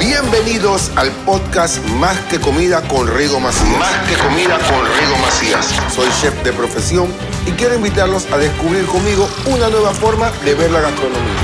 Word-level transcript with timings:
Bienvenidos 0.00 0.90
al 0.96 1.10
podcast 1.26 1.78
Más 2.00 2.18
que 2.30 2.40
Comida 2.40 2.80
con 2.88 3.06
Rigo 3.06 3.38
Macías. 3.38 3.78
Más 3.78 4.08
que 4.08 4.16
comida 4.16 4.56
con 4.56 4.82
Rigo 4.98 5.18
Macías. 5.20 5.66
Soy 5.94 6.08
chef 6.22 6.42
de 6.42 6.54
profesión 6.54 7.06
y 7.46 7.50
quiero 7.50 7.74
invitarlos 7.74 8.24
a 8.32 8.38
descubrir 8.38 8.86
conmigo 8.86 9.28
una 9.44 9.68
nueva 9.68 9.92
forma 9.92 10.30
de 10.42 10.54
ver 10.54 10.70
la 10.70 10.80
gastronomía. 10.80 11.36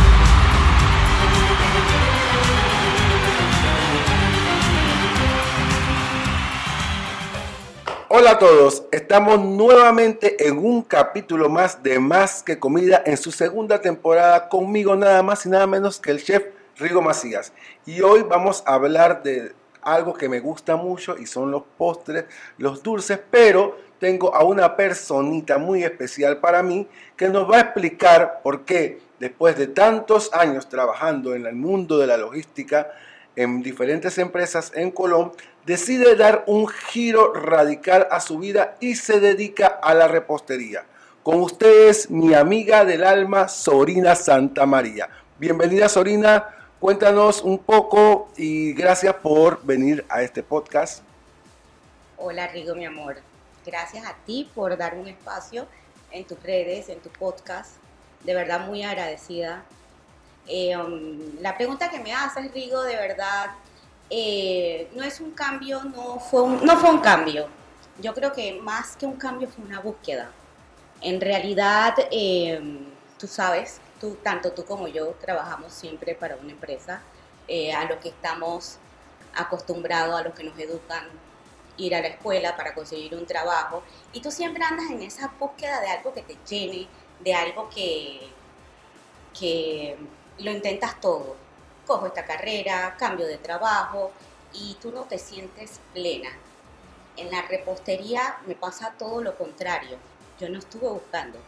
Hola 8.09 8.31
a 8.31 8.39
todos, 8.39 8.85
estamos 8.91 9.39
nuevamente 9.39 10.49
en 10.49 10.57
un 10.57 10.81
capítulo 10.81 11.51
más 11.51 11.83
de 11.83 11.99
Más 11.99 12.43
que 12.43 12.59
Comida 12.59 13.03
en 13.05 13.19
su 13.19 13.33
segunda 13.33 13.83
temporada 13.83 14.49
conmigo 14.49 14.97
nada 14.97 15.23
más 15.23 15.45
y 15.45 15.51
nada 15.51 15.67
menos 15.67 16.01
que 16.01 16.13
el 16.13 16.25
chef 16.25 16.56
Rigo 16.79 17.01
Macías. 17.01 17.53
Y 17.87 18.03
hoy 18.03 18.23
vamos 18.23 18.63
a 18.67 18.75
hablar 18.75 19.23
de 19.23 19.53
algo 19.81 20.13
que 20.15 20.29
me 20.29 20.41
gusta 20.41 20.77
mucho 20.77 21.17
y 21.17 21.27
son 21.27 21.51
los 21.51 21.63
postres, 21.79 22.27
los 22.59 22.83
dulces, 22.83 23.19
pero 23.31 23.79
tengo 23.99 24.35
a 24.35 24.45
una 24.45 24.77
personita 24.77 25.59
muy 25.59 25.85
especial 25.85 26.39
para 26.39 26.63
mí 26.63 26.87
que 27.17 27.29
nos 27.29 27.51
va 27.51 27.57
a 27.57 27.61
explicar 27.61 28.41
por 28.43 28.65
qué 28.65 29.01
después 29.19 29.57
de 29.57 29.69
tantos 29.69 30.31
años 30.35 30.69
trabajando 30.69 31.35
en 31.35 31.47
el 31.47 31.55
mundo 31.55 31.99
de 31.99 32.09
la 32.09 32.19
logística 32.19 32.91
en 33.37 33.63
diferentes 33.63 34.19
empresas 34.19 34.73
en 34.75 34.91
Colón, 34.91 35.33
decide 35.65 36.17
dar 36.17 36.45
un 36.47 36.69
giro 36.69 37.33
radical 37.33 38.09
a 38.11 38.21
su 38.21 38.39
vida 38.39 38.77
y 38.81 38.97
se 38.97 39.21
dedica 39.21 39.67
a 39.67 39.95
la 39.95 40.09
repostería. 40.09 40.85
Con 41.23 41.41
ustedes, 41.41 42.11
mi 42.11 42.35
amiga 42.35 42.85
del 42.85 43.05
alma, 43.05 43.49
Sorina 43.49 44.15
Santa 44.15 44.65
María. 44.67 45.09
Bienvenida, 45.39 45.89
Sorina. 45.89 46.56
Cuéntanos 46.81 47.41
un 47.41 47.59
poco 47.59 48.29
y 48.37 48.75
gracias 48.75 49.15
por 49.15 49.65
venir 49.65 50.05
a 50.11 50.21
este 50.21 50.43
podcast. 50.43 51.03
Hola 52.19 52.49
Rigo, 52.49 52.75
mi 52.75 52.85
amor. 52.85 53.17
Gracias 53.65 54.05
a 54.05 54.15
ti 54.27 54.51
por 54.55 54.77
dar 54.77 54.95
un 54.95 55.09
espacio 55.09 55.67
en 56.11 56.27
tus 56.27 56.41
redes, 56.43 56.91
en 56.91 57.01
tu 57.01 57.09
podcast. 57.09 57.77
De 58.25 58.35
verdad 58.35 58.67
muy 58.67 58.83
agradecida. 58.83 59.65
Eh, 60.47 60.77
um, 60.77 61.41
la 61.41 61.57
pregunta 61.57 61.89
que 61.89 61.99
me 61.99 62.13
haces, 62.13 62.53
Rigo, 62.53 62.83
de 62.83 62.97
verdad, 62.97 63.53
eh, 64.11 64.91
no 64.95 65.03
es 65.03 65.19
un 65.21 65.31
cambio, 65.31 65.83
no 65.83 66.21
fue 66.21 66.43
un, 66.43 67.01
cambio. 67.01 67.49
Yo 68.03 68.13
creo 68.13 68.35
que 68.35 68.61
más 68.61 68.97
que 68.97 69.07
un 69.07 69.17
cambio 69.17 69.49
fue 69.49 69.65
una 69.65 69.81
búsqueda. 69.81 70.31
En 71.01 71.23
realidad, 71.23 71.95
eh, 72.11 72.61
tú 73.19 73.27
sabes 73.27 73.81
tú, 74.01 74.17
tanto 74.23 74.53
tú 74.53 74.65
como 74.65 74.89
yo 74.89 75.13
trabajamos 75.21 75.73
siempre 75.73 76.15
para 76.15 76.37
una 76.37 76.53
empresa, 76.53 77.03
eh, 77.49 77.73
a 77.73 77.85
lo 77.85 77.99
que 78.01 78.09
estamos 78.11 78.79
acostumbrados, 79.35 80.19
a 80.19 80.23
lo 80.23 80.35
que 80.35 80.45
nos 80.45 80.59
educan, 80.59 81.05
ir 81.77 81.95
a 81.95 82.01
la 82.01 82.09
escuela 82.09 82.57
para 82.57 82.75
conseguir 82.75 83.15
un 83.15 83.27
trabajo, 83.27 83.83
y 84.13 84.21
tú 84.21 84.31
siempre 84.31 84.65
andas 84.65 84.91
en 84.91 85.03
esa 85.03 85.29
búsqueda 85.39 85.81
de 85.81 85.89
algo 85.89 86.13
que 86.15 86.23
te 86.23 86.37
llene, 86.49 86.89
de 87.21 87.35
algo 87.35 87.69
que, 87.71 88.31
que 89.39 89.97
lo 90.39 90.51
intentas 90.51 91.01
todo. 91.01 91.37
Cojo 91.87 92.07
esta 92.07 92.25
carrera, 92.25 92.97
cambio 92.99 93.27
de 93.27 93.39
trabajo, 93.39 94.11
y 94.53 94.75
tú 94.81 94.91
no 94.91 95.03
te 95.03 95.19
sientes 95.19 95.81
plena. 95.93 96.31
En 97.17 97.31
la 97.31 97.43
repostería 97.43 98.39
me 98.47 98.55
pasa 98.55 98.95
todo 98.99 99.23
lo 99.23 99.37
contrario. 99.37 99.99
Yo 100.41 100.49
no 100.49 100.59
estuve 100.59 100.89
buscando, 100.89 101.39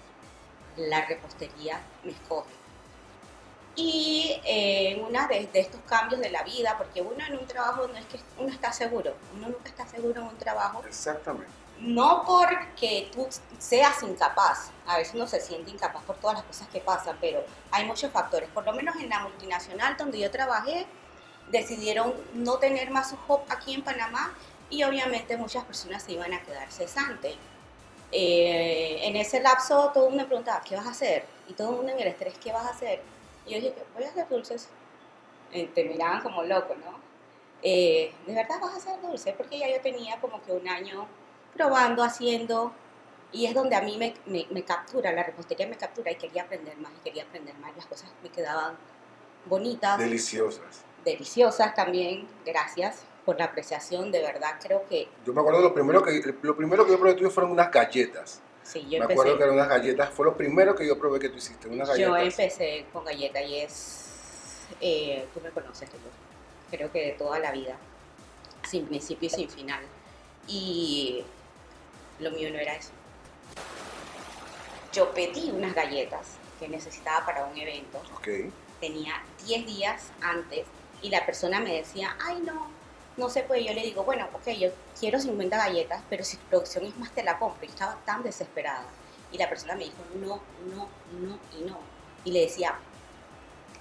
la 0.78 1.04
repostería 1.06 1.80
me 2.04 2.12
escoge. 2.12 2.50
Y 3.76 4.40
eh, 4.44 4.92
en 4.92 5.04
una 5.04 5.28
de, 5.28 5.48
estos 5.54 5.80
cambios 5.82 6.20
de 6.20 6.30
la 6.30 6.42
vida, 6.42 6.76
porque 6.76 7.00
uno 7.00 7.24
en 7.24 7.38
un 7.38 7.46
trabajo 7.46 7.86
no 7.86 7.96
es 7.96 8.06
que 8.06 8.18
uno 8.38 8.52
está 8.52 8.72
seguro, 8.72 9.14
uno 9.36 9.48
nunca 9.48 9.68
está 9.68 9.86
seguro 9.86 10.20
en 10.20 10.26
un 10.26 10.36
trabajo. 10.36 10.82
Exactamente. 10.84 11.52
No 11.78 12.24
porque 12.26 13.08
tú 13.12 13.28
seas 13.58 14.02
incapaz, 14.02 14.72
a 14.84 14.96
veces 14.96 15.14
uno 15.14 15.28
se 15.28 15.40
siente 15.40 15.70
incapaz 15.70 16.02
por 16.02 16.16
todas 16.16 16.38
las 16.38 16.44
cosas 16.44 16.66
que 16.68 16.80
pasan, 16.80 17.16
pero 17.20 17.44
hay 17.70 17.84
muchos 17.84 18.10
factores. 18.10 18.48
Por 18.48 18.64
lo 18.64 18.72
menos 18.72 18.96
en 18.96 19.08
la 19.08 19.20
multinacional 19.20 19.96
donde 19.96 20.18
yo 20.18 20.28
trabajé, 20.28 20.86
decidieron 21.52 22.14
no 22.34 22.58
tener 22.58 22.90
más 22.90 23.14
hub 23.28 23.40
aquí 23.48 23.74
en 23.74 23.82
Panamá 23.82 24.34
y 24.70 24.82
obviamente 24.82 25.36
muchas 25.36 25.64
personas 25.64 26.02
se 26.02 26.12
iban 26.12 26.32
a 26.32 26.42
quedar 26.42 26.70
cesantes. 26.72 27.36
Eh, 28.10 29.00
en 29.02 29.16
ese 29.16 29.40
lapso 29.40 29.90
todo 29.92 30.04
el 30.04 30.10
mundo 30.10 30.24
me 30.24 30.28
preguntaba, 30.28 30.62
¿qué 30.62 30.76
vas 30.76 30.86
a 30.86 30.90
hacer? 30.90 31.24
Y 31.46 31.52
todo 31.52 31.70
el 31.70 31.76
mundo 31.76 31.92
en 31.92 32.00
el 32.00 32.08
estrés, 32.08 32.34
¿qué 32.38 32.52
vas 32.52 32.64
a 32.66 32.70
hacer? 32.70 33.02
Y 33.46 33.50
yo 33.50 33.56
dije, 33.56 33.74
voy 33.94 34.04
a 34.04 34.08
hacer 34.08 34.28
dulces. 34.28 34.68
Eh, 35.52 35.70
te 35.74 35.84
miraban 35.84 36.22
como 36.22 36.42
loco, 36.42 36.74
¿no? 36.74 36.98
Eh, 37.62 38.12
¿De 38.26 38.34
verdad 38.34 38.56
vas 38.60 38.74
a 38.74 38.76
hacer 38.76 39.00
dulces? 39.00 39.34
Porque 39.36 39.58
ya 39.58 39.68
yo 39.68 39.80
tenía 39.80 40.20
como 40.20 40.42
que 40.42 40.52
un 40.52 40.68
año 40.68 41.06
probando, 41.54 42.02
haciendo, 42.02 42.72
y 43.32 43.46
es 43.46 43.54
donde 43.54 43.76
a 43.76 43.82
mí 43.82 43.96
me, 43.98 44.14
me, 44.26 44.46
me, 44.50 44.62
captura, 44.64 45.12
la 45.12 45.22
repostería 45.22 45.66
me 45.66 45.76
captura 45.76 46.10
y 46.12 46.16
quería 46.16 46.42
aprender 46.42 46.76
más 46.78 46.92
y 46.98 47.04
quería 47.04 47.24
aprender 47.24 47.54
más. 47.56 47.76
Las 47.76 47.86
cosas 47.86 48.10
me 48.22 48.30
quedaban 48.30 48.76
bonitas. 49.46 49.98
Deliciosas. 49.98 50.84
Deliciosas 51.04 51.74
también, 51.74 52.28
gracias 52.44 53.04
por 53.28 53.38
la 53.38 53.44
apreciación, 53.44 54.10
de 54.10 54.22
verdad 54.22 54.58
creo 54.58 54.86
que... 54.88 55.06
Yo 55.26 55.34
me 55.34 55.42
acuerdo 55.42 55.60
lo 55.60 55.74
primero 55.74 56.02
que, 56.02 56.34
lo 56.40 56.56
primero 56.56 56.86
que 56.86 56.92
yo 56.92 56.98
probé 56.98 57.12
tuyo 57.12 57.28
fueron 57.28 57.52
unas 57.52 57.70
galletas. 57.70 58.40
Sí, 58.62 58.80
yo 58.84 58.88
me 58.88 58.96
empecé... 58.96 59.12
acuerdo 59.12 59.36
que 59.36 59.42
eran 59.44 59.54
unas 59.54 59.68
galletas, 59.68 60.08
fue 60.14 60.24
lo 60.24 60.34
primero 60.34 60.74
que 60.74 60.86
yo 60.86 60.98
probé 60.98 61.20
que 61.20 61.28
tú 61.28 61.36
hiciste, 61.36 61.68
unas 61.68 61.88
galletas. 61.88 62.10
Yo 62.10 62.16
empecé 62.16 62.86
con 62.90 63.04
galletas 63.04 63.42
y 63.42 63.56
es... 63.58 64.66
Eh, 64.80 65.26
tú 65.34 65.42
me 65.42 65.50
conoces, 65.50 65.90
creo 66.70 66.90
que 66.90 67.04
de 67.04 67.12
toda 67.12 67.38
la 67.38 67.52
vida, 67.52 67.76
sin 68.66 68.86
principio 68.86 69.26
y 69.26 69.30
sin 69.30 69.50
final. 69.50 69.84
Y 70.46 71.22
lo 72.20 72.30
mío 72.30 72.48
no 72.50 72.58
era 72.58 72.76
eso. 72.76 72.92
Yo 74.94 75.12
pedí 75.12 75.50
unas 75.50 75.74
galletas 75.74 76.38
que 76.58 76.66
necesitaba 76.66 77.26
para 77.26 77.44
un 77.44 77.58
evento. 77.58 78.00
Okay. 78.20 78.50
Tenía 78.80 79.22
10 79.44 79.66
días 79.66 80.12
antes 80.22 80.64
y 81.02 81.10
la 81.10 81.26
persona 81.26 81.60
me 81.60 81.74
decía, 81.74 82.16
ay 82.24 82.40
no, 82.40 82.77
no 83.18 83.28
se 83.28 83.42
puede. 83.42 83.64
Yo 83.64 83.74
le 83.74 83.82
digo, 83.82 84.04
bueno, 84.04 84.28
ok, 84.32 84.48
yo 84.52 84.70
quiero 84.98 85.20
50 85.20 85.56
galletas, 85.56 86.02
pero 86.08 86.24
si 86.24 86.36
tu 86.36 86.46
producción 86.46 86.84
es 86.86 86.96
más, 86.96 87.10
te 87.10 87.22
la 87.22 87.38
compro. 87.38 87.66
Y 87.66 87.68
estaba 87.68 87.96
tan 88.06 88.22
desesperada. 88.22 88.86
Y 89.30 89.38
la 89.38 89.48
persona 89.48 89.74
me 89.74 89.84
dijo, 89.84 89.96
no, 90.14 90.40
no, 90.74 90.88
no 91.20 91.38
y 91.58 91.64
no. 91.64 91.78
Y 92.24 92.32
le 92.32 92.40
decía, 92.42 92.78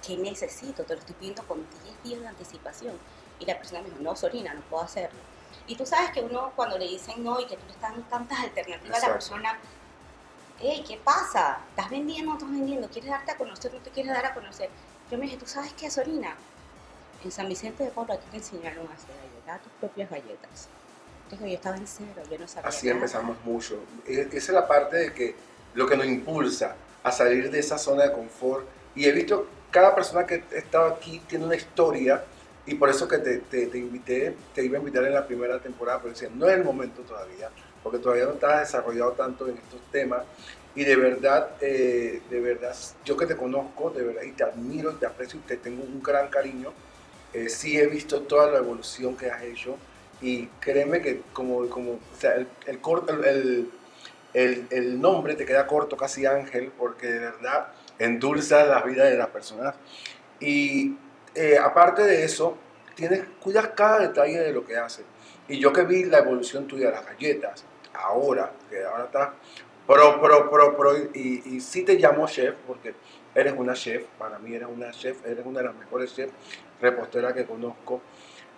¿qué 0.06 0.16
necesito? 0.16 0.84
Te 0.84 0.94
lo 0.94 1.00
estoy 1.00 1.14
pidiendo 1.14 1.42
con 1.44 1.64
10 1.84 2.02
días 2.02 2.20
de 2.20 2.28
anticipación. 2.28 2.98
Y 3.40 3.46
la 3.46 3.56
persona 3.56 3.80
me 3.80 3.88
dijo, 3.88 4.02
no, 4.02 4.14
Sorina, 4.16 4.52
no 4.52 4.60
puedo 4.62 4.82
hacerlo. 4.82 5.20
Y 5.66 5.76
tú 5.76 5.86
sabes 5.86 6.10
que 6.10 6.20
uno 6.20 6.52
cuando 6.56 6.76
le 6.76 6.86
dicen 6.88 7.22
no 7.22 7.40
y 7.40 7.46
que 7.46 7.56
tú 7.56 7.64
le 7.66 7.72
estás 7.72 7.92
dando 7.92 8.06
tantas 8.08 8.40
alternativas 8.40 8.98
Exacto. 8.98 9.06
a 9.06 9.08
la 9.08 9.14
persona, 9.14 9.58
hey, 10.60 10.84
¿qué 10.86 10.96
pasa? 10.96 11.60
¿Estás 11.70 11.90
vendiendo 11.90 12.32
o 12.32 12.34
no 12.34 12.38
estás 12.38 12.50
vendiendo? 12.50 12.88
¿Quieres 12.88 13.10
darte 13.10 13.30
a 13.32 13.36
conocer 13.36 13.70
o 13.70 13.74
no 13.74 13.80
te 13.82 13.90
quieres 13.90 14.12
dar 14.12 14.26
a 14.26 14.34
conocer? 14.34 14.70
Yo 15.10 15.16
me 15.16 15.24
dije, 15.24 15.36
¿tú 15.36 15.46
sabes 15.46 15.72
qué, 15.74 15.90
Sorina? 15.90 16.36
En 17.24 17.30
San 17.32 17.48
Vicente 17.48 17.84
de 17.84 17.90
Paulo 17.90 18.12
a 18.12 18.16
ti 18.18 18.26
te 18.30 18.36
enseñaron 18.36 18.86
a 18.86 18.94
hacer 18.94 19.10
galletas, 19.16 19.62
tus 19.62 19.72
propias 19.80 20.10
galletas. 20.10 20.68
Dijo, 21.30 21.46
yo 21.46 21.54
estaba 21.54 21.76
en 21.76 21.86
cero, 21.86 22.22
yo 22.30 22.38
no 22.38 22.48
sabía 22.48 22.68
Así 22.68 22.86
nada. 22.86 22.96
empezamos 22.98 23.36
mucho. 23.44 23.80
E- 24.06 24.28
Esa 24.32 24.36
es 24.36 24.48
la 24.50 24.66
parte 24.68 24.96
de 24.96 25.12
que 25.12 25.34
lo 25.74 25.86
que 25.86 25.96
nos 25.96 26.06
impulsa 26.06 26.76
a 27.02 27.12
salir 27.12 27.50
de 27.50 27.58
esa 27.58 27.76
zona 27.78 28.04
de 28.04 28.12
confort. 28.12 28.66
Y 28.94 29.04
he 29.06 29.12
visto 29.12 29.46
cada 29.70 29.94
persona 29.94 30.26
que 30.26 30.44
ha 30.52 30.56
estado 30.58 30.86
aquí 30.86 31.20
tiene 31.28 31.44
una 31.44 31.56
historia 31.56 32.24
y 32.66 32.74
por 32.74 32.88
eso 32.88 33.06
que 33.08 33.18
te, 33.18 33.38
te, 33.38 33.66
te 33.66 33.78
invité, 33.78 34.34
te 34.54 34.64
iba 34.64 34.76
a 34.76 34.80
invitar 34.80 35.04
en 35.04 35.14
la 35.14 35.26
primera 35.26 35.58
temporada, 35.58 35.98
pero 36.00 36.12
decía, 36.14 36.28
no 36.34 36.48
es 36.48 36.54
el 36.56 36.64
momento 36.64 37.02
todavía, 37.02 37.50
porque 37.82 37.98
todavía 37.98 38.26
no 38.26 38.32
estás 38.32 38.60
desarrollado 38.60 39.12
tanto 39.12 39.48
en 39.48 39.56
estos 39.56 39.80
temas. 39.90 40.22
Y 40.74 40.84
de 40.84 40.96
verdad, 40.96 41.50
eh, 41.60 42.22
de 42.30 42.40
verdad, 42.40 42.74
yo 43.04 43.16
que 43.16 43.26
te 43.26 43.36
conozco, 43.36 43.90
de 43.90 44.04
verdad, 44.04 44.22
y 44.22 44.32
te 44.32 44.44
admiro, 44.44 44.94
te 44.94 45.06
aprecio, 45.06 45.38
y 45.40 45.42
te 45.42 45.56
tengo 45.56 45.82
un 45.82 46.02
gran 46.02 46.28
cariño, 46.28 46.72
eh, 47.32 47.48
sí 47.48 47.78
he 47.78 47.86
visto 47.86 48.22
toda 48.22 48.50
la 48.50 48.58
evolución 48.58 49.16
que 49.16 49.30
has 49.30 49.42
hecho 49.42 49.76
y 50.20 50.46
créeme 50.60 51.00
que 51.00 51.22
como, 51.32 51.68
como 51.68 51.92
o 51.92 52.00
sea, 52.18 52.34
el, 52.34 52.48
el, 52.66 53.24
el, 53.24 53.70
el, 54.34 54.66
el 54.70 55.00
nombre 55.00 55.34
te 55.34 55.44
queda 55.44 55.66
corto, 55.66 55.96
casi 55.96 56.26
ángel, 56.26 56.72
porque 56.76 57.06
de 57.06 57.18
verdad 57.20 57.68
endulza 57.98 58.64
la 58.64 58.82
vida 58.82 59.04
de 59.04 59.16
las 59.16 59.28
personas. 59.28 59.74
Y 60.40 60.96
eh, 61.34 61.58
aparte 61.58 62.02
de 62.02 62.24
eso, 62.24 62.56
tienes, 62.94 63.22
cuidas 63.40 63.68
cada 63.68 64.00
detalle 64.00 64.38
de 64.38 64.52
lo 64.52 64.64
que 64.64 64.76
haces. 64.76 65.04
Y 65.48 65.58
yo 65.58 65.72
que 65.72 65.82
vi 65.82 66.04
la 66.04 66.18
evolución 66.18 66.66
tuya 66.66 66.86
de 66.86 66.92
las 66.92 67.06
galletas, 67.06 67.64
ahora, 67.94 68.52
que 68.68 68.84
ahora 68.84 69.04
estás 69.04 69.28
pro, 69.88 70.20
pro, 70.20 70.50
pro, 70.50 70.76
pro, 70.76 70.96
y, 71.14 71.42
y 71.44 71.60
sí 71.60 71.82
te 71.82 71.94
llamo 71.94 72.28
chef, 72.28 72.54
porque 72.66 72.94
eres 73.34 73.54
una 73.56 73.72
chef, 73.72 74.04
para 74.18 74.38
mí 74.38 74.54
eres 74.54 74.68
una 74.68 74.92
chef, 74.92 75.26
eres 75.26 75.44
una 75.44 75.58
de 75.60 75.66
las 75.66 75.74
mejores 75.74 76.14
chefs 76.14 76.32
reposteras 76.80 77.32
que 77.32 77.44
conozco. 77.44 78.00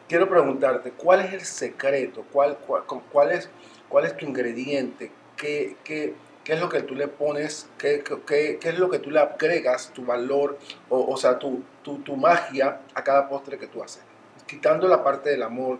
Quiero 0.07 0.29
preguntarte, 0.29 0.91
¿cuál 0.91 1.21
es 1.21 1.33
el 1.33 1.43
secreto? 1.43 2.27
¿Cuál, 2.33 2.59
cuál, 2.67 2.83
cuál, 3.11 3.31
es, 3.31 3.49
cuál 3.89 4.05
es 4.05 4.17
tu 4.17 4.27
ingrediente? 4.27 5.11
¿Qué, 5.37 5.77
qué, 5.85 6.15
qué 6.45 6.53
es 6.53 6.61
lo 6.61 6.69
que 6.69 6.83
tú 6.83 6.95
le 6.95 7.09
pones? 7.09 7.71
¿Qué, 7.79 8.05
qué, 8.27 8.59
qué 8.61 8.69
es 8.69 8.79
lo 8.79 8.91
que 8.91 8.99
tú 8.99 9.11
le 9.11 9.21
agregas, 9.21 9.91
tu 9.95 10.05
valor, 10.05 10.59
o, 10.91 11.13
o 11.13 11.17
sea, 11.17 11.39
tu, 11.39 11.63
tu, 11.83 12.01
tu 12.01 12.17
magia 12.17 12.81
a 12.93 13.03
cada 13.03 13.29
postre 13.29 13.57
que 13.57 13.69
tú 13.69 13.83
haces? 13.83 14.03
quitando 14.51 14.89
la 14.89 15.05
parte 15.05 15.31
del 15.31 15.45
amor, 15.45 15.79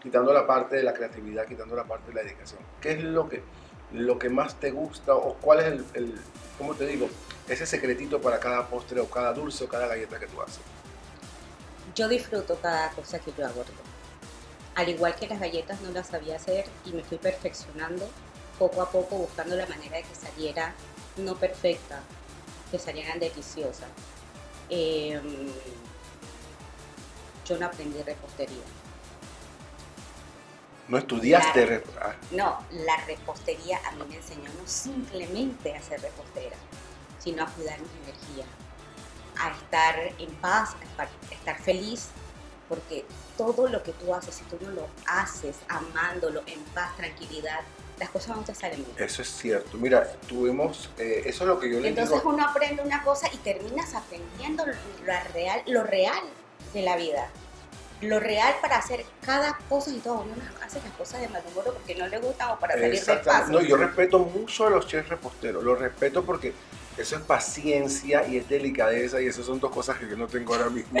quitando 0.00 0.32
la 0.32 0.46
parte 0.46 0.76
de 0.76 0.84
la 0.84 0.92
creatividad, 0.92 1.44
quitando 1.44 1.74
la 1.74 1.82
parte 1.82 2.08
de 2.08 2.14
la 2.14 2.22
dedicación, 2.22 2.60
¿qué 2.80 2.92
es 2.92 3.02
lo 3.02 3.28
que, 3.28 3.42
lo 3.92 4.18
que 4.18 4.28
más 4.28 4.58
te 4.58 4.70
gusta 4.70 5.14
o 5.14 5.34
cuál 5.34 5.60
es 5.60 5.66
el, 5.66 5.84
el 5.94 6.14
¿cómo 6.58 6.74
te 6.74 6.86
digo? 6.86 7.08
Ese 7.48 7.66
secretito 7.66 8.20
para 8.20 8.38
cada 8.38 8.68
postre 8.68 9.00
o 9.00 9.08
cada 9.08 9.32
dulce 9.32 9.64
o 9.64 9.68
cada 9.68 9.86
galleta 9.86 10.18
que 10.18 10.26
tú 10.26 10.40
haces. 10.40 10.60
Yo 11.94 12.08
disfruto 12.08 12.56
cada 12.56 12.90
cosa 12.90 13.18
que 13.18 13.32
yo 13.36 13.46
hago. 13.46 13.64
Al 14.74 14.88
igual 14.88 15.14
que 15.14 15.26
las 15.26 15.38
galletas 15.38 15.80
no 15.82 15.90
las 15.90 16.08
sabía 16.08 16.36
hacer 16.36 16.64
y 16.86 16.92
me 16.92 17.04
fui 17.04 17.18
perfeccionando 17.18 18.08
poco 18.58 18.80
a 18.80 18.90
poco 18.90 19.16
buscando 19.16 19.56
la 19.56 19.66
manera 19.66 19.96
de 19.96 20.04
que 20.04 20.14
saliera 20.14 20.74
no 21.18 21.36
perfecta, 21.36 22.00
que 22.70 22.78
salieran 22.78 23.18
deliciosas. 23.18 23.90
Em, 24.70 25.48
yo 27.46 27.58
no 27.58 27.66
aprendí 27.66 28.00
repostería. 28.02 28.62
¿No 30.92 30.98
estudiaste 30.98 31.60
La- 31.60 31.66
repostería? 31.66 32.18
No, 32.32 32.58
la 32.70 32.96
repostería 33.06 33.80
a 33.88 33.92
mí 33.92 34.02
me 34.10 34.16
enseñó 34.16 34.50
no 34.60 34.66
simplemente 34.66 35.74
a 35.74 35.80
ser 35.80 36.02
repostera, 36.02 36.56
sino 37.18 37.44
a 37.44 37.46
cuidar 37.46 37.80
mi 37.80 37.88
energía, 38.04 38.44
a 39.38 39.52
estar 39.52 39.98
en 40.18 40.30
paz, 40.34 40.76
a 40.98 41.08
estar, 41.32 41.58
feliz, 41.62 42.08
porque 42.68 43.06
todo 43.38 43.68
lo 43.68 43.82
que 43.82 43.92
tú 43.92 44.14
haces, 44.14 44.34
si 44.34 44.44
tú 44.44 44.58
no 44.60 44.70
lo 44.70 44.86
haces 45.06 45.56
amándolo, 45.66 46.42
en 46.44 46.60
paz, 46.74 46.94
tranquilidad, 46.98 47.60
las 47.98 48.10
cosas 48.10 48.36
no 48.36 48.42
te 48.44 48.54
salen 48.54 48.84
bien. 48.84 48.94
Eso 48.98 49.22
es 49.22 49.28
cierto. 49.28 49.78
Mira, 49.78 50.12
tuvimos, 50.28 50.90
eh, 50.98 51.22
eso 51.24 51.44
es 51.44 51.48
lo 51.48 51.58
que 51.58 51.70
yo 51.72 51.80
le 51.80 51.88
Entonces 51.88 52.20
uno 52.22 52.46
aprende 52.46 52.82
una 52.82 53.02
cosa 53.02 53.30
y 53.32 53.38
terminas 53.38 53.94
aprendiendo 53.94 54.66
lo 54.66 54.74
real, 55.32 55.62
lo 55.68 55.84
real 55.84 56.22
de 56.74 56.82
la 56.82 56.96
vida. 56.96 57.30
Lo 58.02 58.20
real 58.20 58.54
para 58.60 58.78
hacer 58.78 59.04
cada 59.24 59.56
cosa 59.68 59.90
y 59.90 59.98
todo. 59.98 60.22
Uno 60.22 60.34
no 60.36 60.42
hace 60.64 60.80
las 60.82 60.92
cosas 60.92 61.20
de 61.20 61.28
mal 61.28 61.42
humor 61.50 61.64
porque 61.72 61.94
no 61.94 62.06
le 62.08 62.18
gustan 62.18 62.50
o 62.50 62.58
para 62.58 62.74
salir 62.74 62.90
del 62.90 62.98
Exactamente. 62.98 63.52
paso. 63.52 63.52
No, 63.52 63.60
yo 63.66 63.76
respeto 63.76 64.18
mucho 64.18 64.66
a 64.66 64.70
los 64.70 64.86
chefs 64.86 65.08
reposteros. 65.08 65.62
Los 65.62 65.78
respeto 65.78 66.24
porque 66.24 66.52
eso 66.96 67.16
es 67.16 67.22
paciencia 67.22 68.26
y 68.26 68.36
es 68.36 68.48
delicadeza 68.48 69.20
y 69.20 69.26
esas 69.26 69.46
son 69.46 69.58
dos 69.60 69.70
cosas 69.70 69.98
que 69.98 70.08
yo 70.08 70.16
no 70.16 70.26
tengo 70.26 70.54
ahora 70.54 70.68
mismo. 70.68 71.00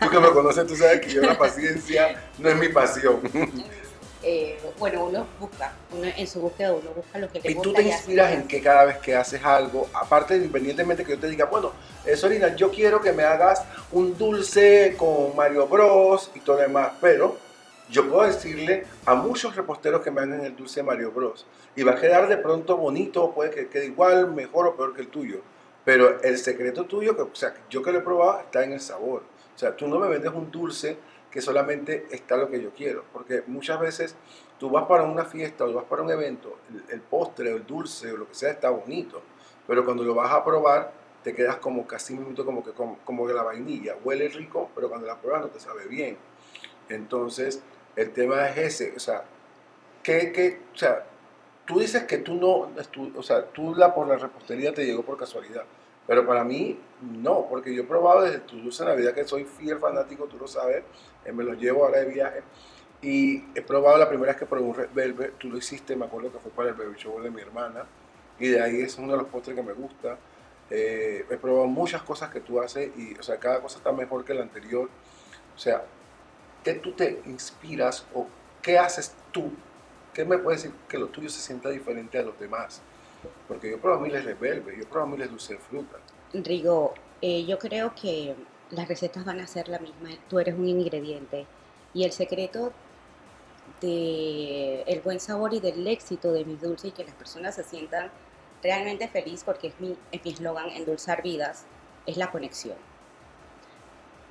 tú 0.00 0.10
que 0.10 0.20
me 0.20 0.30
conoces, 0.30 0.66
tú 0.66 0.76
sabes 0.76 1.00
que 1.00 1.10
yo 1.10 1.22
la 1.22 1.38
paciencia 1.38 2.22
no 2.38 2.48
es 2.50 2.56
mi 2.56 2.68
pasión. 2.68 3.20
Eh, 4.24 4.58
bueno, 4.78 5.06
uno 5.06 5.26
busca, 5.40 5.72
uno 5.90 6.04
en 6.16 6.26
su 6.28 6.40
búsqueda 6.40 6.72
uno 6.72 6.90
busca 6.94 7.18
lo 7.18 7.28
que 7.28 7.40
le 7.40 7.50
Y 7.50 7.54
gusta. 7.54 7.68
tú 7.70 7.74
te 7.74 7.82
y 7.82 7.88
inspiras 7.88 8.32
en 8.32 8.42
que 8.42 8.58
que 8.58 8.62
cada 8.62 8.84
vez 8.84 8.98
que 8.98 9.16
haces 9.16 9.44
algo, 9.44 9.88
aparte 9.92 10.36
independientemente 10.36 11.04
que 11.04 11.12
yo 11.12 11.18
te 11.18 11.28
diga, 11.28 11.46
bueno, 11.46 11.72
eh, 12.06 12.16
Sorina, 12.16 12.54
yo 12.54 12.70
quiero 12.70 13.00
que 13.00 13.12
me 13.12 13.24
hagas 13.24 13.64
un 13.90 14.16
dulce 14.16 14.94
con 14.96 15.34
Mario 15.34 15.66
Bros 15.66 16.30
y 16.36 16.40
todo 16.40 16.56
lo 16.56 16.62
demás, 16.62 16.92
pero 17.00 17.36
yo 17.90 18.08
puedo 18.08 18.22
decirle 18.26 18.86
a 19.06 19.14
muchos 19.16 19.56
reposteros 19.56 20.02
que 20.02 20.10
me 20.12 20.20
hagan 20.20 20.44
el 20.44 20.54
dulce 20.54 20.80
de 20.80 20.84
Mario 20.84 21.10
Bros 21.10 21.44
y 21.74 21.82
va 21.82 21.92
a 21.92 22.00
quedar 22.00 22.28
de 22.28 22.36
pronto 22.36 22.76
bonito, 22.76 23.32
puede 23.32 23.50
que 23.50 23.68
quede 23.68 23.86
igual, 23.86 24.32
mejor 24.32 24.68
o 24.68 24.76
peor 24.76 24.94
que 24.94 25.00
el 25.02 25.08
tuyo, 25.08 25.40
pero 25.84 26.22
el 26.22 26.38
secreto 26.38 26.84
tuyo, 26.84 27.16
que, 27.16 27.22
o 27.22 27.34
sea, 27.34 27.52
yo 27.68 27.82
que 27.82 27.90
lo 27.90 27.98
he 27.98 28.02
probado, 28.02 28.38
está 28.40 28.62
en 28.62 28.72
el 28.72 28.80
sabor. 28.80 29.24
O 29.54 29.58
sea, 29.58 29.76
tú 29.76 29.86
no 29.86 29.98
me 29.98 30.08
vendes 30.08 30.32
un 30.32 30.50
dulce 30.50 30.96
que 31.32 31.40
solamente 31.40 32.06
está 32.10 32.36
lo 32.36 32.48
que 32.50 32.62
yo 32.62 32.70
quiero, 32.70 33.04
porque 33.12 33.42
muchas 33.46 33.80
veces 33.80 34.14
tú 34.58 34.70
vas 34.70 34.84
para 34.86 35.02
una 35.04 35.24
fiesta 35.24 35.64
o 35.64 35.72
vas 35.72 35.86
para 35.86 36.02
un 36.02 36.10
evento, 36.10 36.58
el, 36.90 37.00
postre 37.00 37.52
o 37.52 37.56
el 37.56 37.66
dulce 37.66 38.12
o 38.12 38.18
lo 38.18 38.28
que 38.28 38.34
sea 38.34 38.50
está 38.50 38.70
bonito, 38.70 39.22
pero 39.66 39.84
cuando 39.84 40.04
lo 40.04 40.14
vas 40.14 40.30
a 40.32 40.44
probar 40.44 40.92
te 41.24 41.34
quedas 41.34 41.56
como 41.56 41.86
casi 41.86 42.12
un 42.14 42.20
minuto 42.24 42.44
como 42.44 42.62
que 42.62 42.72
como, 42.72 42.98
como 43.04 43.26
que 43.26 43.32
la 43.32 43.42
vainilla, 43.42 43.96
huele 44.04 44.28
rico, 44.28 44.70
pero 44.74 44.88
cuando 44.88 45.06
la 45.06 45.16
pruebas 45.16 45.42
no 45.42 45.48
te 45.48 45.60
sabe 45.60 45.86
bien. 45.86 46.18
Entonces, 46.88 47.62
el 47.96 48.12
tema 48.12 48.48
es 48.50 48.58
ese, 48.58 48.94
o 48.96 49.00
sea, 49.00 49.24
que, 50.02 50.32
que, 50.32 50.60
o 50.74 50.76
sea, 50.76 51.06
tú 51.64 51.78
dices 51.78 52.04
que 52.04 52.18
tú 52.18 52.34
no, 52.34 52.74
estu- 52.76 53.12
o 53.16 53.22
sea, 53.22 53.46
tú 53.46 53.74
la 53.74 53.94
por 53.94 54.06
la 54.08 54.16
repostería 54.16 54.74
te 54.74 54.84
llegó 54.84 55.02
por 55.02 55.16
casualidad, 55.16 55.64
pero 56.06 56.26
para 56.26 56.44
mí 56.44 56.78
no, 57.00 57.46
porque 57.48 57.74
yo 57.74 57.82
he 57.82 57.86
probado 57.86 58.22
desde 58.22 58.38
tu 58.40 58.56
dulce 58.56 58.84
Navidad, 58.84 59.14
que 59.14 59.24
soy 59.24 59.44
fiel 59.44 59.78
fanático, 59.78 60.26
tú 60.26 60.38
lo 60.38 60.46
sabes, 60.46 60.82
eh, 61.24 61.32
me 61.32 61.44
los 61.44 61.58
llevo 61.58 61.84
ahora 61.84 62.00
de 62.00 62.06
viaje, 62.06 62.42
y 63.00 63.44
he 63.54 63.62
probado 63.62 63.98
la 63.98 64.08
primera 64.08 64.32
vez 64.32 64.38
que 64.38 64.46
probé 64.46 64.62
un 64.62 64.74
Red 64.74 64.90
Velvet, 64.94 65.38
tú 65.38 65.48
lo 65.48 65.58
hiciste, 65.58 65.96
me 65.96 66.04
acuerdo 66.06 66.32
que 66.32 66.38
fue 66.38 66.52
para 66.52 66.68
el 66.70 66.74
baby 66.74 66.94
shower 66.96 67.24
de 67.24 67.30
mi 67.30 67.40
hermana, 67.40 67.84
y 68.38 68.48
de 68.48 68.60
ahí 68.60 68.80
es 68.80 68.98
uno 68.98 69.12
de 69.12 69.18
los 69.18 69.28
postres 69.28 69.56
que 69.56 69.62
me 69.62 69.72
gusta. 69.72 70.18
Eh, 70.70 71.26
he 71.30 71.36
probado 71.36 71.66
muchas 71.66 72.02
cosas 72.02 72.30
que 72.30 72.40
tú 72.40 72.60
haces 72.60 72.90
y, 72.96 73.14
o 73.18 73.22
sea, 73.22 73.38
cada 73.38 73.60
cosa 73.60 73.78
está 73.78 73.92
mejor 73.92 74.24
que 74.24 74.34
la 74.34 74.42
anterior. 74.42 74.88
O 75.54 75.58
sea, 75.58 75.84
¿qué 76.64 76.74
tú 76.74 76.92
te 76.92 77.20
inspiras 77.26 78.06
o 78.14 78.26
qué 78.62 78.78
haces 78.78 79.14
tú? 79.32 79.52
¿Qué 80.14 80.24
me 80.24 80.38
puedes 80.38 80.62
decir 80.62 80.76
que 80.88 80.98
lo 80.98 81.08
tuyo 81.08 81.28
se 81.28 81.40
sienta 81.40 81.68
diferente 81.68 82.18
a 82.18 82.22
los 82.22 82.38
demás? 82.38 82.82
Porque 83.48 83.70
yo 83.70 83.78
probado 83.78 84.02
miles 84.02 84.24
de 84.24 84.34
velvet, 84.34 84.78
yo 84.78 84.88
probado 84.88 85.12
miles 85.12 85.26
de 85.26 85.30
dulce 85.30 85.54
de 85.54 85.60
fruta. 85.60 85.98
Rigo, 86.32 86.94
eh, 87.20 87.44
yo 87.44 87.58
creo 87.58 87.94
que 87.94 88.34
las 88.70 88.88
recetas 88.88 89.24
van 89.24 89.40
a 89.40 89.46
ser 89.46 89.68
la 89.68 89.78
misma. 89.78 90.10
Tú 90.28 90.38
eres 90.38 90.54
un 90.54 90.68
ingrediente 90.68 91.46
y 91.94 92.04
el 92.04 92.12
secreto 92.12 92.72
de 93.80 94.82
el 94.82 95.00
buen 95.00 95.20
sabor 95.20 95.54
y 95.54 95.60
del 95.60 95.86
éxito 95.86 96.32
de 96.32 96.44
mis 96.44 96.60
dulces 96.60 96.90
y 96.90 96.92
que 96.92 97.04
las 97.04 97.14
personas 97.14 97.54
se 97.54 97.64
sientan 97.64 98.10
realmente 98.62 99.08
feliz 99.08 99.42
porque 99.44 99.68
es 99.68 99.80
mi 99.80 99.96
es 100.12 100.24
mi 100.24 100.32
eslogan 100.32 100.70
endulzar 100.70 101.22
vidas 101.22 101.66
es 102.06 102.16
la 102.16 102.30
conexión. 102.30 102.76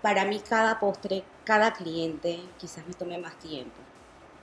Para 0.01 0.25
mí 0.25 0.39
cada 0.39 0.79
postre, 0.79 1.23
cada 1.43 1.73
cliente 1.73 2.39
quizás 2.57 2.85
me 2.87 2.93
tome 2.93 3.17
más 3.19 3.37
tiempo. 3.37 3.77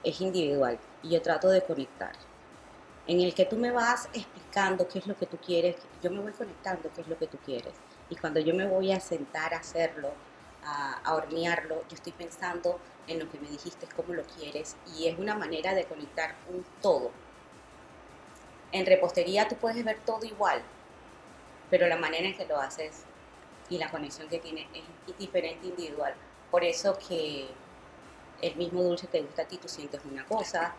Es 0.05 0.21
individual 0.21 0.79
y 1.03 1.11
yo 1.11 1.23
trato 1.23 1.49
de 1.49 1.63
conectar. 1.63 2.13
En 3.09 3.21
el 3.21 3.35
que 3.35 3.47
tú 3.47 3.57
me 3.57 3.71
vas 3.71 4.09
explicando 4.13 4.87
qué 4.87 4.99
es 4.99 5.07
lo 5.07 5.17
que 5.17 5.25
tú 5.25 5.39
quieres, 5.39 5.77
yo 6.03 6.11
me 6.11 6.21
voy 6.21 6.33
conectando 6.33 6.91
qué 6.95 7.01
es 7.01 7.09
lo 7.09 7.19
que 7.19 7.27
tú 7.27 7.39
quieres. 7.39 7.73
Y 8.11 8.17
cuando 8.17 8.39
yo 8.39 8.55
me 8.55 8.67
voy 8.67 8.93
a 8.93 9.01
sentar 9.01 9.55
a 9.55 9.59
hacerlo, 9.59 10.13
a, 10.63 11.01
a 11.03 11.15
hornearlo, 11.15 11.83
yo 11.89 11.95
estoy 11.95 12.13
pensando 12.13 12.79
en 13.07 13.19
lo 13.19 13.31
que 13.31 13.41
me 13.41 13.49
dijiste, 13.49 13.89
cómo 13.97 14.13
lo 14.13 14.23
quieres, 14.25 14.77
y 14.95 15.09
es 15.09 15.19
una 15.19 15.35
manera 15.35 15.75
de 15.75 15.87
conectar 15.87 16.37
un 16.51 16.63
todo. 16.83 17.11
En 18.73 18.85
repostería 18.85 19.49
tú 19.49 19.57
puedes 19.57 19.83
ver 19.83 19.99
todo 20.05 20.27
igual, 20.27 20.61
pero 21.71 21.87
la 21.87 21.97
manera 21.97 22.29
en 22.29 22.37
que 22.37 22.45
lo 22.45 22.61
haces 22.61 23.05
y 23.71 23.79
la 23.79 23.91
conexión 23.91 24.29
que 24.29 24.39
tiene 24.39 24.69
es 24.75 25.19
diferente 25.19 25.67
individual. 25.67 26.15
Por 26.51 26.63
eso 26.63 26.99
que 27.09 27.49
el 28.43 28.57
mismo 28.57 28.83
dulce 28.83 29.07
te 29.07 29.23
gusta 29.23 29.43
a 29.43 29.45
ti, 29.47 29.57
tú 29.57 29.69
sientes 29.69 30.03
una 30.05 30.27
cosa, 30.27 30.75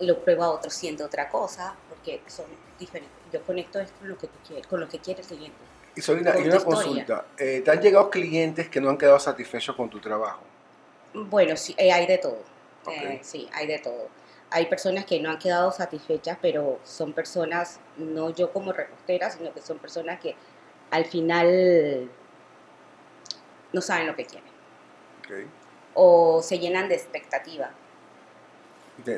lo 0.00 0.18
prueba 0.18 0.50
otro, 0.50 0.70
siente 0.70 1.02
otra 1.02 1.28
cosa, 1.28 1.74
porque 1.88 2.20
son 2.26 2.46
diferentes. 2.78 3.16
Yo 3.32 3.42
conecto 3.42 3.80
es 3.80 3.90
con 3.92 4.08
lo 4.08 4.18
que 4.18 4.26
tú 4.26 4.38
quieres, 4.46 4.66
con 4.66 4.80
lo 4.80 4.88
que 4.88 4.98
quiere 4.98 5.20
el 5.20 5.26
cliente. 5.26 5.58
Y 5.94 6.00
Solina, 6.00 6.38
y 6.38 6.48
una 6.48 6.60
consulta. 6.60 7.26
eh, 7.38 7.62
¿Te 7.64 7.70
han 7.70 7.80
llegado 7.80 8.10
clientes 8.10 8.68
que 8.68 8.80
no 8.80 8.90
han 8.90 8.98
quedado 8.98 9.18
satisfechos 9.18 9.76
con 9.76 9.90
tu 9.90 10.00
trabajo? 10.00 10.40
Bueno, 11.14 11.56
sí, 11.56 11.74
eh, 11.76 11.92
hay 11.92 12.06
de 12.06 12.18
todo. 12.18 12.38
Eh, 12.90 13.20
sí, 13.22 13.48
hay 13.52 13.66
de 13.66 13.78
todo. 13.78 14.08
Hay 14.50 14.66
personas 14.66 15.04
que 15.04 15.20
no 15.20 15.30
han 15.30 15.38
quedado 15.38 15.70
satisfechas, 15.72 16.38
pero 16.40 16.78
son 16.84 17.12
personas, 17.12 17.80
no 17.96 18.30
yo 18.30 18.52
como 18.52 18.72
repostera, 18.72 19.30
sino 19.30 19.52
que 19.52 19.62
son 19.62 19.78
personas 19.78 20.20
que 20.20 20.34
al 20.90 21.04
final 21.06 22.10
no 23.72 23.80
saben 23.80 24.06
lo 24.06 24.16
que 24.16 24.26
quieren 24.26 24.52
o 25.94 26.42
se 26.42 26.58
llenan 26.58 26.88
de 26.88 26.94
expectativa 26.94 27.70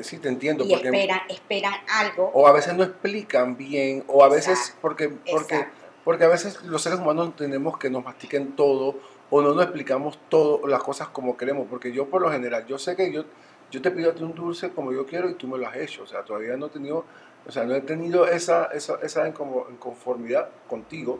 Sí, 0.01 0.17
te 0.19 0.29
entiendo. 0.29 0.63
y 0.65 0.69
porque, 0.69 0.87
esperan, 0.87 1.21
esperan 1.29 1.73
algo. 1.89 2.31
O 2.33 2.47
a 2.47 2.51
veces 2.51 2.73
no 2.73 2.83
explican 2.83 3.55
bien, 3.57 4.03
o 4.07 4.23
a 4.23 4.29
veces 4.29 4.57
Exacto, 4.57 4.79
porque, 4.81 5.09
porque, 5.09 5.55
Exacto. 5.55 5.85
porque 6.03 6.23
a 6.23 6.27
veces 6.27 6.63
los 6.63 6.81
seres 6.81 6.99
humanos 6.99 7.35
tenemos 7.35 7.77
que 7.77 7.89
nos 7.89 8.03
mastiquen 8.03 8.55
todo 8.55 8.95
o 9.29 9.41
no 9.41 9.53
nos 9.53 9.63
explicamos 9.63 10.19
todo, 10.29 10.67
las 10.67 10.81
cosas 10.81 11.09
como 11.09 11.37
queremos. 11.37 11.67
Porque 11.69 11.91
yo 11.91 12.07
por 12.07 12.21
lo 12.21 12.31
general, 12.31 12.65
yo 12.65 12.77
sé 12.77 12.95
que 12.95 13.11
yo, 13.11 13.25
yo 13.69 13.81
te 13.81 13.91
pido 13.91 14.11
a 14.11 14.15
ti 14.15 14.23
un 14.23 14.33
dulce 14.33 14.71
como 14.71 14.91
yo 14.91 15.05
quiero 15.05 15.29
y 15.29 15.35
tú 15.35 15.47
me 15.47 15.57
lo 15.57 15.67
has 15.67 15.75
hecho. 15.75 16.03
O 16.03 16.07
sea, 16.07 16.23
todavía 16.23 16.55
no 16.57 16.67
he 16.67 16.69
tenido, 16.69 17.05
o 17.45 17.51
sea, 17.51 17.63
no 17.65 17.75
he 17.75 17.81
tenido 17.81 18.27
esa, 18.27 18.65
esa, 18.65 18.97
esa 19.03 19.27
inconformidad 19.27 20.49
contigo. 20.67 21.19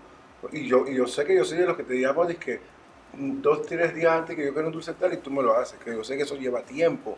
Y 0.51 0.67
yo, 0.67 0.85
y 0.87 0.95
yo 0.95 1.07
sé 1.07 1.25
que 1.25 1.35
yo 1.35 1.43
soy 1.43 1.57
de 1.57 1.65
los 1.65 1.75
que 1.75 1.83
te 1.83 1.93
digamos 1.93 2.29
es 2.29 2.37
que 2.37 2.59
dos, 3.17 3.65
tres 3.65 3.93
días 3.95 4.11
antes 4.11 4.35
que 4.35 4.45
yo 4.45 4.53
quiero 4.53 4.67
un 4.67 4.73
dulce 4.73 4.93
tal 4.93 5.13
y 5.13 5.17
tú 5.17 5.31
me 5.31 5.41
lo 5.43 5.55
haces. 5.57 5.79
Que 5.79 5.91
yo 5.91 6.03
sé 6.03 6.17
que 6.17 6.23
eso 6.23 6.35
lleva 6.35 6.61
tiempo 6.61 7.17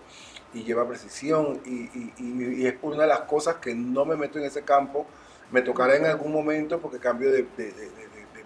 y 0.54 0.64
lleva 0.64 0.88
precisión 0.88 1.62
y, 1.66 1.76
y- 1.98 2.14
y- 2.18 2.62
y 2.64 2.68
es 2.68 2.76
una 2.82 3.02
de 3.04 3.08
las 3.08 3.22
cosas 3.22 3.56
que 3.56 3.76
no 3.76 4.06
me 4.06 4.16
meto 4.16 4.40
en 4.40 4.46
ese 4.46 4.62
campo. 4.64 5.06
Me 5.52 5.62
tocará 5.62 5.96
en 5.96 6.06
algún 6.06 6.32
momento 6.32 6.80
porque 6.80 7.00
cambio 7.00 7.32
de, 7.32 7.44
de, 7.58 7.72
de- 7.72 7.72
de- 7.74 7.90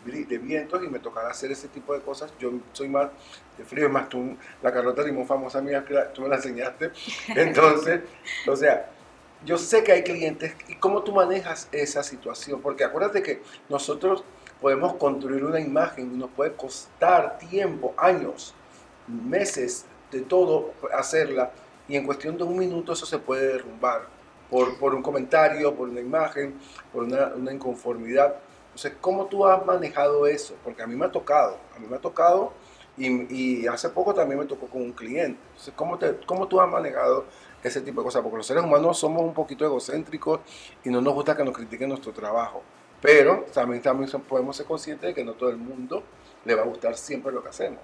de- 0.06 0.12
de- 0.12 0.26
de 0.26 0.38
vientos 0.40 0.84
y 0.84 0.88
me 0.88 1.00
tocará 1.00 1.30
hacer 1.30 1.52
ese 1.52 1.68
tipo 1.68 1.94
de 1.94 2.02
cosas. 2.02 2.34
Yo 2.40 2.52
soy 2.74 2.90
más 2.90 3.10
de 3.58 3.64
frío, 3.66 3.86
es 3.88 3.92
más 3.92 4.10
tú, 4.10 4.36
la 4.62 4.72
carrota 4.74 5.04
limón 5.04 5.28
famosa 5.28 5.62
mía, 5.62 5.84
que 5.86 5.94
la- 5.94 6.12
tú 6.12 6.22
me 6.24 6.30
la 6.30 6.38
enseñaste. 6.38 6.92
Entonces, 7.36 8.02
o 8.48 8.56
sea, 8.56 8.90
yo 9.46 9.58
sé 9.58 9.84
que 9.84 9.92
hay 9.92 10.04
clientes 10.04 10.56
y 10.68 10.76
cómo 10.76 11.02
tú 11.04 11.14
manejas 11.14 11.68
esa 11.72 12.04
situación, 12.04 12.62
porque 12.62 12.84
acuérdate 12.84 13.24
que 13.24 13.42
nosotros 13.70 14.24
podemos 14.62 14.94
construir 14.94 15.44
una 15.44 15.60
imagen 15.60 16.14
y 16.14 16.18
nos 16.18 16.30
puede 16.30 16.54
costar 16.54 17.40
tiempo, 17.40 17.94
años, 17.98 18.54
meses, 19.08 19.86
de 20.12 20.22
todo 20.22 20.74
hacerla 20.94 21.52
y 21.88 21.96
en 21.96 22.06
cuestión 22.06 22.38
de 22.38 22.44
un 22.44 22.58
minuto 22.58 22.94
eso 22.94 23.06
se 23.06 23.18
puede 23.18 23.54
derrumbar 23.54 24.02
por, 24.50 24.78
por 24.78 24.94
un 24.94 25.02
comentario, 25.02 25.74
por 25.74 25.90
una 25.90 26.02
imagen, 26.02 26.56
por 26.94 27.04
una, 27.04 27.52
inconformidad. 27.52 28.36
Entonces, 28.66 28.94
¿cómo 29.02 29.26
tú 29.26 29.46
has 29.46 29.66
manejado 29.66 30.28
eso? 30.28 30.56
Porque 30.64 30.84
a 30.84 30.88
mí 30.88 30.96
me 30.96 31.06
ha 31.06 31.12
tocado, 31.12 31.58
a 31.76 31.80
mí 31.80 31.88
me 31.90 31.96
ha 31.96 32.00
tocado 32.00 32.54
y, 32.98 33.34
y 33.34 33.68
hace 33.68 33.90
poco 33.90 34.14
también 34.14 34.40
me 34.40 34.46
tocó 34.46 34.68
con 34.68 34.82
un 34.82 34.92
cliente. 34.92 35.40
Entonces, 35.50 35.74
¿cómo, 35.76 35.98
te, 35.98 36.18
¿cómo 36.26 36.48
tú 36.48 36.62
has 36.62 36.70
manejado 36.70 37.26
ese 37.64 37.82
tipo 37.82 38.02
de 38.02 38.06
cosas? 38.06 38.22
Porque 38.22 38.38
los 38.38 38.46
seres 38.46 38.64
humanos 38.64 39.00
somos 39.00 39.24
un 39.24 39.34
poquito 39.34 39.66
egocéntricos 39.66 40.42
y 40.84 40.90
no 40.90 41.02
nos 41.02 41.14
gusta 41.14 41.36
que 41.36 41.44
nos 41.44 41.56
critiquen 41.56 41.90
nuestro 41.90 42.12
trabajo. 42.12 42.62
Pero 43.02 43.46
también, 43.54 43.82
también 43.82 44.10
podemos 44.22 44.56
ser 44.56 44.66
conscientes 44.66 45.08
de 45.08 45.14
que 45.14 45.24
no 45.24 45.34
todo 45.34 45.50
el 45.50 45.58
mundo 45.58 46.04
le 46.46 46.56
va 46.56 46.62
a 46.62 46.66
gustar 46.66 46.96
siempre 46.96 47.32
lo 47.32 47.42
que 47.42 47.50
hacemos. 47.50 47.80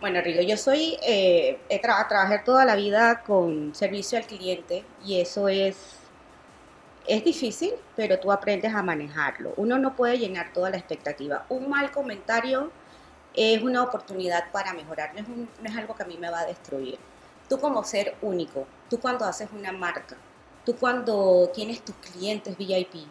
Bueno, 0.00 0.22
Rigo, 0.22 0.40
yo 0.40 0.56
soy, 0.56 0.96
eh, 1.02 1.60
he 1.68 1.78
tra 1.78 2.42
toda 2.42 2.64
la 2.64 2.74
vida 2.74 3.22
con 3.22 3.74
servicio 3.74 4.16
al 4.16 4.24
cliente 4.24 4.82
y 5.04 5.20
eso 5.20 5.46
es, 5.48 5.76
es 7.06 7.22
difícil, 7.22 7.74
pero 7.96 8.18
tú 8.18 8.32
aprendes 8.32 8.74
a 8.74 8.82
manejarlo. 8.82 9.52
Uno 9.56 9.78
no 9.78 9.94
puede 9.94 10.16
llenar 10.16 10.54
toda 10.54 10.70
la 10.70 10.78
expectativa. 10.78 11.44
Un 11.50 11.68
mal 11.68 11.90
comentario 11.90 12.70
es 13.34 13.62
una 13.62 13.82
oportunidad 13.82 14.50
para 14.50 14.72
mejorar, 14.72 15.12
no 15.12 15.20
es, 15.20 15.28
no 15.28 15.68
es 15.68 15.76
algo 15.76 15.94
que 15.94 16.02
a 16.02 16.06
mí 16.06 16.16
me 16.18 16.30
va 16.30 16.40
a 16.40 16.46
destruir. 16.46 16.98
Tú 17.46 17.58
como 17.58 17.84
ser 17.84 18.14
único, 18.22 18.66
tú 18.88 18.98
cuando 18.98 19.26
haces 19.26 19.50
una 19.52 19.72
marca, 19.72 20.16
tú 20.64 20.76
cuando 20.76 21.50
tienes 21.52 21.82
tus 21.84 21.96
clientes 21.96 22.56
VIP, 22.56 23.06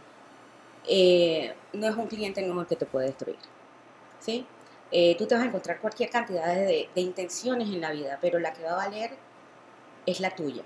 eh, 0.89 1.53
no 1.73 1.87
es 1.87 1.95
un 1.95 2.07
cliente 2.07 2.41
nuevo 2.41 2.61
el 2.61 2.67
que 2.67 2.75
te 2.75 2.85
puede 2.85 3.07
destruir. 3.07 3.37
¿sí? 4.19 4.45
Eh, 4.91 5.15
tú 5.17 5.27
te 5.27 5.35
vas 5.35 5.43
a 5.43 5.47
encontrar 5.47 5.79
cualquier 5.79 6.09
cantidad 6.09 6.47
de, 6.47 6.89
intenciones 6.95 7.69
en 7.69 7.81
la 7.81 7.91
vida, 7.91 8.17
pero 8.21 8.39
la 8.39 8.53
que 8.53 8.63
va 8.63 8.71
a 8.71 8.87
valer 8.87 9.11
es 10.05 10.19
la 10.19 10.35
tuya. 10.35 10.63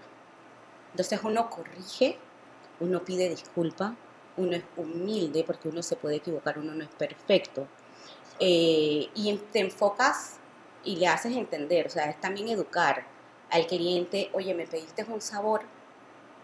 Entonces 0.91 1.19
uno 1.23 1.49
corrige, 1.49 2.17
uno 2.79 3.03
pide 3.03 3.29
disculpa, 3.29 3.95
uno 4.37 4.55
es 4.55 4.63
humilde 4.77 5.43
porque 5.43 5.67
uno 5.67 5.83
se 5.83 5.95
puede 5.95 6.17
equivocar, 6.17 6.57
uno 6.57 6.73
no 6.73 6.83
es 6.83 6.89
perfecto. 6.89 7.67
Eh, 8.39 9.09
y 9.13 9.37
te 9.51 9.59
enfocas 9.59 10.37
y 10.83 10.95
le 10.95 11.07
haces 11.07 11.35
entender, 11.35 11.87
o 11.87 11.89
sea, 11.89 12.09
es 12.09 12.19
también 12.21 12.47
educar 12.49 13.05
al 13.49 13.67
cliente, 13.67 14.29
oye, 14.33 14.53
me 14.53 14.65
pediste 14.65 15.03
un 15.03 15.21
sabor, 15.21 15.61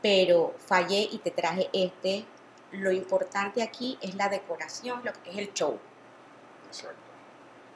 pero 0.01 0.53
fallé 0.59 1.07
y 1.11 1.17
te 1.19 1.31
traje 1.31 1.69
este. 1.73 2.25
Lo 2.71 2.91
importante 2.91 3.63
aquí 3.63 3.97
es 4.01 4.15
la 4.15 4.29
decoración, 4.29 5.01
lo 5.03 5.11
que 5.13 5.31
es 5.31 5.37
el 5.37 5.53
show. 5.53 5.79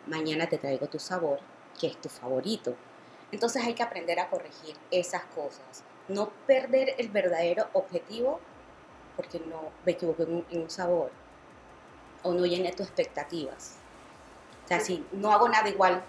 Mañana 0.05 0.47
te 0.47 0.57
traigo 0.57 0.87
tu 0.87 0.99
sabor, 0.99 1.39
que 1.79 1.87
es 1.87 1.99
tu 1.99 2.09
favorito. 2.09 2.75
Entonces 3.31 3.63
hay 3.63 3.73
que 3.73 3.81
aprender 3.81 4.19
a 4.19 4.29
corregir 4.29 4.75
esas 4.91 5.23
cosas. 5.35 5.83
No 6.07 6.29
perder 6.45 6.95
el 6.99 7.09
verdadero 7.09 7.67
objetivo 7.73 8.39
porque 9.15 9.39
no 9.39 9.71
me 9.85 9.93
equivoqué 9.93 10.23
en 10.23 10.61
un, 10.61 10.69
sabor 10.69 11.11
o 12.21 12.33
no 12.33 12.45
llené 12.45 12.71
tus 12.71 12.87
expectativas. 12.87 13.77
O 14.65 14.67
sea, 14.67 14.79
si 14.79 15.05
no 15.11 15.31
hago 15.31 15.49
nada 15.49 15.67
igual, 15.69 16.03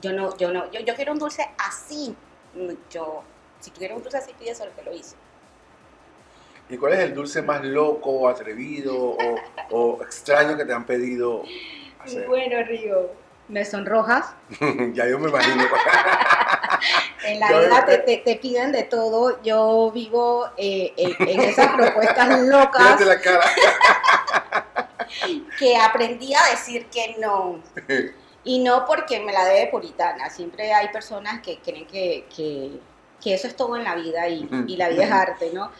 yo 0.00 0.12
no, 0.12 0.36
yo 0.36 0.52
no, 0.52 0.70
yo, 0.70 0.94
quiero 0.94 1.12
un 1.12 1.18
dulce 1.18 1.48
así. 1.58 2.14
Yo, 2.90 3.22
si 3.60 3.70
quiero 3.70 3.96
un 3.96 4.02
dulce 4.02 4.18
así, 4.18 4.32
pide 4.38 4.50
eso 4.50 4.66
lo 4.66 4.74
que 4.74 4.82
lo 4.82 4.94
hice. 4.94 5.16
¿Y 6.68 6.76
cuál 6.76 6.94
es 6.94 6.98
el 7.00 7.14
dulce 7.14 7.42
más 7.42 7.64
loco, 7.64 8.28
atrevido 8.28 8.96
o, 8.96 9.36
o 9.70 10.02
extraño 10.02 10.56
que 10.56 10.64
te 10.64 10.72
han 10.72 10.84
pedido 10.84 11.44
hacer? 12.00 12.26
Bueno, 12.26 12.62
Río, 12.64 13.10
me 13.48 13.64
sonrojas. 13.64 14.34
ya 14.92 15.06
yo 15.06 15.18
me 15.18 15.28
imagino. 15.28 15.62
en 17.24 17.40
la 17.40 17.48
vida 17.48 17.86
te, 17.86 17.98
te, 17.98 18.16
te, 18.18 18.36
piden 18.36 18.72
de 18.72 18.82
todo. 18.82 19.40
Yo 19.42 19.92
vivo 19.92 20.48
eh, 20.56 20.92
en, 20.96 21.28
en, 21.28 21.40
esas 21.40 21.68
propuestas 21.74 22.40
locas. 22.40 23.00
la 23.00 23.20
cara. 23.20 23.44
que 25.58 25.76
aprendí 25.76 26.34
a 26.34 26.50
decir 26.50 26.86
que 26.86 27.16
no. 27.20 27.60
Y 28.42 28.58
no 28.60 28.84
porque 28.86 29.20
me 29.20 29.32
la 29.32 29.44
debe 29.44 29.70
puritana. 29.70 30.30
Siempre 30.30 30.72
hay 30.72 30.88
personas 30.88 31.40
que 31.42 31.58
creen 31.58 31.86
que, 31.86 32.26
que, 32.34 32.80
que 33.22 33.34
eso 33.34 33.46
es 33.46 33.56
todo 33.56 33.76
en 33.76 33.84
la 33.84 33.94
vida 33.94 34.28
y, 34.28 34.48
y 34.66 34.76
la 34.76 34.88
vida 34.88 35.04
es 35.04 35.12
arte, 35.12 35.50
¿no? 35.52 35.70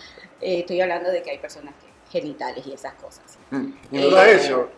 Eh, 0.41 0.61
estoy 0.61 0.81
hablando 0.81 1.11
de 1.11 1.23
que 1.23 1.31
hay 1.31 1.39
personas 1.39 1.75
que 1.81 1.87
genitales 2.11 2.67
y 2.67 2.73
esas 2.73 2.95
cosas. 2.95 3.39
¿Y 3.51 3.99
no 3.99 4.11
lo 4.11 4.19
has 4.19 4.29
hecho? 4.29 4.71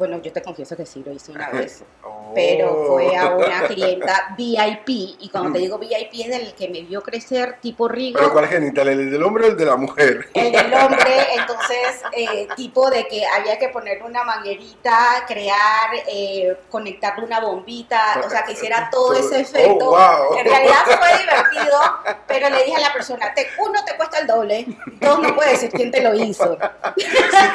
Bueno, 0.00 0.16
yo 0.22 0.32
te 0.32 0.40
confieso 0.40 0.74
que 0.78 0.86
sí 0.86 1.02
lo 1.04 1.12
hice 1.12 1.30
una 1.30 1.50
vez, 1.50 1.84
oh. 2.04 2.32
pero 2.34 2.86
fue 2.86 3.14
a 3.14 3.36
una 3.36 3.68
clienta 3.68 4.34
VIP, 4.34 4.88
y 4.88 5.28
cuando 5.30 5.52
te 5.52 5.58
digo 5.58 5.76
VIP 5.76 6.22
es 6.24 6.28
del 6.28 6.54
que 6.54 6.70
me 6.70 6.80
vio 6.80 7.02
crecer 7.02 7.58
tipo 7.60 7.86
Rigo. 7.86 8.18
¿Pero 8.18 8.32
cuál 8.32 8.48
genital? 8.48 8.88
¿El 8.88 9.10
del 9.10 9.22
hombre 9.22 9.44
o 9.44 9.48
el 9.48 9.58
de 9.58 9.66
la 9.66 9.76
mujer? 9.76 10.30
El 10.32 10.52
del 10.52 10.72
hombre, 10.84 11.34
entonces, 11.34 12.02
eh, 12.12 12.48
tipo 12.56 12.88
de 12.88 13.06
que 13.08 13.26
había 13.26 13.58
que 13.58 13.68
ponerle 13.68 14.04
una 14.04 14.24
manguerita, 14.24 15.26
crear, 15.28 15.90
eh, 16.08 16.56
conectarle 16.70 17.26
una 17.26 17.40
bombita, 17.40 18.22
o 18.24 18.30
sea, 18.30 18.42
que 18.44 18.52
hiciera 18.52 18.88
todo 18.90 19.12
ese 19.12 19.40
efecto. 19.40 19.90
Oh, 19.90 20.28
wow. 20.30 20.38
En 20.38 20.46
realidad 20.46 20.82
fue 20.86 21.18
divertido, 21.18 21.78
pero 22.26 22.48
le 22.48 22.64
dije 22.64 22.76
a 22.76 22.88
la 22.88 22.92
persona, 22.94 23.34
te, 23.34 23.48
uno 23.58 23.84
te 23.84 23.94
cuesta 23.98 24.18
el 24.20 24.26
doble, 24.26 24.66
dos 24.98 25.20
no 25.20 25.34
puedes 25.34 25.60
decir 25.60 25.70
quién 25.72 25.90
te 25.90 26.00
lo 26.00 26.14
hizo. 26.14 26.56
Sí, 26.96 27.04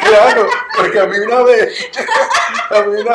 claro, 0.04 0.48
porque 0.78 1.00
a 1.00 1.08
mí 1.08 1.18
una 1.18 1.42
vez 1.42 1.90
a 2.70 2.82
vez 2.82 3.06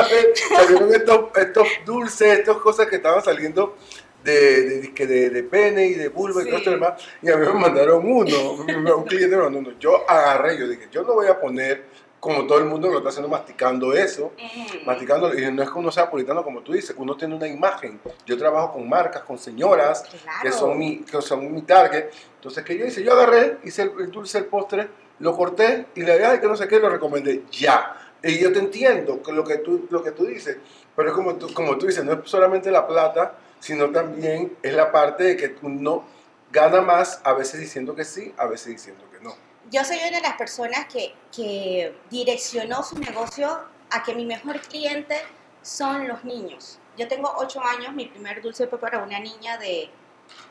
salieron 0.49 0.95
estos, 0.95 1.25
estos 1.37 1.69
dulces, 1.85 2.39
estas 2.39 2.57
cosas 2.57 2.87
que 2.87 2.97
estaban 2.97 3.23
saliendo 3.23 3.77
de, 4.25 4.81
de, 4.81 5.07
de, 5.07 5.31
de 5.31 5.43
pene 5.43 5.87
y 5.87 5.95
de 5.95 6.09
vulva 6.09 6.43
sí. 6.43 6.49
y 6.49 6.50
todo 6.50 6.59
esto 6.59 6.71
demás, 6.71 7.03
y 7.23 7.31
a 7.31 7.37
mí 7.37 7.47
me 7.47 7.55
mandaron 7.55 8.07
uno, 8.07 8.53
un 8.53 9.05
cliente 9.05 9.37
me 9.37 9.43
mandó 9.45 9.59
uno. 9.59 9.73
Yo 9.79 10.09
agarré, 10.09 10.59
yo 10.59 10.69
dije, 10.69 10.89
yo 10.91 11.03
no 11.03 11.15
voy 11.15 11.27
a 11.27 11.41
poner 11.41 11.85
como 12.21 12.47
todo 12.47 12.59
el 12.59 12.67
mundo 12.67 12.89
que 12.89 12.93
lo 12.93 12.99
está 12.99 13.09
haciendo 13.09 13.31
masticando 13.31 13.95
eso, 13.95 14.33
mm. 14.39 14.85
masticando, 14.87 15.37
y 15.37 15.50
no 15.50 15.62
es 15.62 15.71
que 15.71 15.79
uno 15.79 15.91
sea 15.91 16.11
puritano 16.11 16.45
como 16.45 16.61
tú 16.61 16.73
dices, 16.73 16.95
uno 16.99 17.17
tiene 17.17 17.35
una 17.35 17.49
imagen. 17.49 17.99
Yo 18.27 18.37
trabajo 18.37 18.75
con 18.75 18.87
marcas, 18.89 19.23
con 19.23 19.39
señoras 19.39 20.03
claro. 20.03 20.39
que, 20.43 20.53
son 20.53 20.79
mi, 20.79 20.99
que 20.99 21.23
son 21.23 21.53
mi 21.53 21.62
target. 21.62 22.11
Entonces, 22.37 22.62
¿qué 22.62 22.77
yo 22.77 22.85
hice? 22.85 23.03
Yo 23.03 23.15
agarré, 23.15 23.59
hice 23.65 23.83
el, 23.83 23.93
el 23.99 24.11
dulce, 24.11 24.37
el 24.37 24.45
postre, 24.45 24.89
lo 25.19 25.35
corté 25.35 25.87
y 25.95 26.03
le 26.03 26.19
dije, 26.19 26.41
que 26.41 26.47
no 26.47 26.57
sé 26.57 26.69
qué, 26.69 26.79
lo 26.79 26.91
recomendé 26.91 27.45
ya. 27.50 27.97
Y 28.23 28.39
yo 28.39 28.53
te 28.53 28.59
entiendo 28.59 29.21
lo 29.29 29.45
que 29.45 29.59
tú, 29.59 29.87
lo 29.91 30.03
que 30.03 30.12
tú 30.12 30.27
dices, 30.27 30.59
pero 30.95 31.15
como 31.15 31.37
tú, 31.37 31.53
como 31.55 31.79
tú 31.79 31.87
dices, 31.87 32.05
no 32.05 32.12
es 32.12 32.19
solamente 32.25 32.71
la 32.71 32.87
plata, 32.87 33.35
sino 33.61 33.91
también 33.91 34.57
es 34.62 34.75
la 34.75 34.93
parte 34.93 35.25
de 35.25 35.37
que 35.37 35.57
uno 35.62 36.05
gana 36.50 36.81
más 36.81 37.21
a 37.25 37.33
veces 37.33 37.61
diciendo 37.61 37.95
que 37.95 38.05
sí, 38.05 38.35
a 38.37 38.47
veces 38.47 38.69
diciendo 38.69 39.05
que 39.11 39.21
no. 39.21 39.35
Yo 39.71 39.85
soy 39.85 39.99
una 39.99 40.17
de 40.17 40.23
las 40.23 40.35
personas 40.35 40.87
que, 40.87 41.15
que 41.35 41.95
direccionó 42.11 42.83
su 42.83 42.99
negocio 42.99 43.49
a 43.91 44.03
que 44.03 44.15
mi 44.15 44.27
mejor 44.27 44.61
cliente 44.61 45.17
son 45.62 46.09
los 46.09 46.25
niños. 46.25 46.79
Yo 46.97 47.09
tengo 47.09 47.33
ocho 47.39 47.62
años, 47.62 47.95
mi 47.95 48.07
primer 48.07 48.43
dulce 48.43 48.67
fue 48.67 48.79
para 48.79 49.03
una 49.03 49.21
niña 49.21 49.57
de 49.59 49.91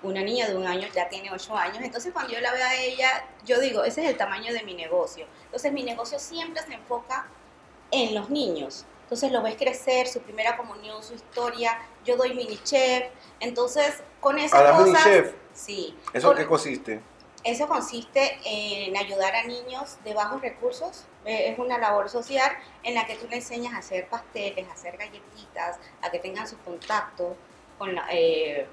una 0.04 0.22
niña 0.22 0.48
de 0.48 0.58
un 0.58 0.68
año 0.68 0.88
ya 0.94 1.08
tiene 1.08 1.32
ocho 1.32 1.56
años, 1.56 1.78
entonces 1.82 2.12
cuando 2.12 2.34
yo 2.34 2.42
la 2.42 2.52
veo 2.52 2.66
a 2.66 2.76
ella, 2.76 3.26
yo 3.46 3.62
digo, 3.62 3.84
ese 3.86 4.04
es 4.04 4.10
el 4.10 4.18
tamaño 4.18 4.52
de 4.54 4.64
mi 4.64 4.74
negocio. 4.74 5.26
Entonces 5.46 5.72
mi 5.72 5.84
negocio 5.84 6.20
siempre 6.20 6.62
se 6.64 6.74
enfoca 6.74 7.28
en 7.92 8.16
los 8.16 8.30
niños. 8.30 8.86
Entonces 9.04 9.32
lo 9.32 9.42
ves 9.42 9.56
crecer, 9.56 10.08
su 10.08 10.22
primera 10.22 10.56
comunión, 10.56 11.02
su 11.02 11.16
historia. 11.16 11.80
Yo 12.06 12.16
doy 12.16 12.36
mini 12.36 12.60
chef. 12.64 13.06
Entonces, 13.40 14.04
con 14.20 14.38
esas 14.38 14.62
¿A 14.62 14.78
cosas. 14.78 14.86
mini 14.86 14.98
chef? 15.04 15.34
Sí. 15.54 15.98
¿Eso 16.14 16.28
con, 16.28 16.38
qué 16.38 16.46
consiste? 16.46 17.02
Eso 17.44 17.68
consiste 17.68 18.38
en 18.46 18.96
ayudar 18.98 19.36
a 19.36 19.44
niños 19.46 19.98
de 20.04 20.14
bajos 20.14 20.42
recursos. 20.42 21.06
Eh, 21.26 21.50
es 21.52 21.58
una 21.58 21.78
labor 21.80 22.10
social 22.10 22.52
en 22.84 22.94
la 22.94 23.08
que 23.08 23.16
tú 23.16 23.28
le 23.28 23.38
enseñas 23.38 23.74
a 23.74 23.78
hacer 23.78 24.08
pasteles, 24.08 24.68
a 24.68 24.74
hacer 24.74 24.98
galletitas, 24.98 25.80
a 26.02 26.12
que 26.12 26.20
tengan 26.20 26.48
su 26.48 26.58
contacto 26.60 27.36
con 27.80 27.96
la, 27.96 28.06
eh, 28.12 28.68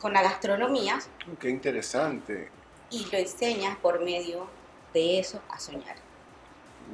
con 0.00 0.12
la 0.12 0.22
gastronomía. 0.22 0.98
Qué 1.38 1.50
interesante. 1.50 2.50
Y 2.90 3.04
lo 3.12 3.18
enseñas 3.18 3.76
por 3.76 4.00
medio 4.00 4.48
de 4.92 5.20
eso 5.20 5.40
a 5.50 5.60
soñar. 5.60 5.96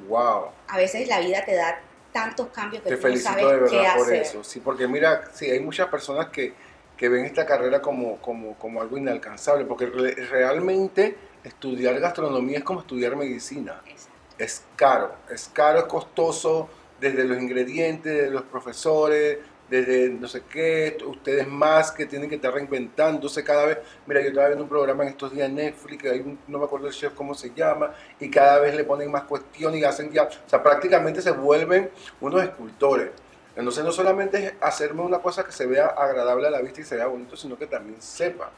Wow. 0.08 0.50
A 0.68 0.76
veces 0.76 1.08
la 1.08 1.20
vida 1.20 1.44
te 1.44 1.54
da 1.54 1.80
tantos 2.12 2.48
cambios 2.48 2.82
que 2.82 2.88
te 2.90 2.96
tú 2.96 3.02
felicito 3.02 3.30
no 3.30 3.38
sabes 3.40 3.52
de 3.52 3.60
verdad 3.60 3.70
qué 3.70 3.98
por 3.98 4.06
hacer. 4.06 4.22
eso. 4.22 4.44
Sí, 4.44 4.60
porque 4.60 4.88
mira, 4.88 5.24
sí, 5.32 5.50
hay 5.50 5.60
muchas 5.60 5.88
personas 5.88 6.28
que, 6.28 6.54
que 6.96 7.08
ven 7.08 7.24
esta 7.24 7.44
carrera 7.44 7.82
como, 7.82 8.18
como, 8.18 8.54
como 8.54 8.80
algo 8.80 8.96
inalcanzable, 8.96 9.64
porque 9.64 9.86
re, 9.86 10.14
realmente 10.14 11.16
estudiar 11.44 11.98
gastronomía 12.00 12.58
es 12.58 12.64
como 12.64 12.80
estudiar 12.80 13.16
medicina. 13.16 13.82
Exacto. 13.86 14.16
Es 14.38 14.64
caro, 14.76 15.14
es 15.30 15.50
caro, 15.52 15.78
es 15.80 15.84
costoso, 15.84 16.68
desde 17.00 17.24
los 17.24 17.38
ingredientes, 17.38 18.22
de 18.22 18.30
los 18.30 18.42
profesores, 18.42 19.38
desde 19.68 20.10
no 20.10 20.28
sé 20.28 20.42
qué, 20.50 20.96
ustedes 21.06 21.46
más 21.46 21.90
que 21.90 22.06
tienen 22.06 22.28
que 22.28 22.36
estar 22.36 22.52
reinventándose 22.52 23.42
cada 23.42 23.66
vez. 23.66 23.78
Mira, 24.06 24.20
yo 24.20 24.28
estaba 24.28 24.48
viendo 24.48 24.64
un 24.64 24.68
programa 24.68 25.02
en 25.04 25.10
estos 25.10 25.32
días 25.32 25.48
en 25.48 25.56
Netflix, 25.56 26.04
no 26.46 26.58
me 26.58 26.64
acuerdo 26.64 26.86
el 26.86 26.92
chef 26.92 27.12
cómo 27.14 27.34
se 27.34 27.52
llama, 27.54 27.92
y 28.20 28.30
cada 28.30 28.60
vez 28.60 28.74
le 28.74 28.84
ponen 28.84 29.10
más 29.10 29.24
cuestiones 29.24 29.80
y 29.80 29.84
hacen 29.84 30.12
ya, 30.12 30.24
o 30.24 30.48
sea, 30.48 30.62
prácticamente 30.62 31.20
se 31.20 31.32
vuelven 31.32 31.90
unos 32.20 32.42
escultores. 32.42 33.10
Entonces 33.56 33.82
no 33.82 33.90
solamente 33.90 34.44
es 34.44 34.54
hacerme 34.60 35.00
una 35.00 35.18
cosa 35.18 35.42
que 35.42 35.50
se 35.50 35.66
vea 35.66 35.86
agradable 35.86 36.46
a 36.46 36.50
la 36.50 36.60
vista 36.60 36.82
y 36.82 36.84
se 36.84 36.96
vea 36.96 37.06
bonito, 37.06 37.36
sino 37.36 37.56
que 37.58 37.66
también 37.66 38.00
sepa. 38.02 38.50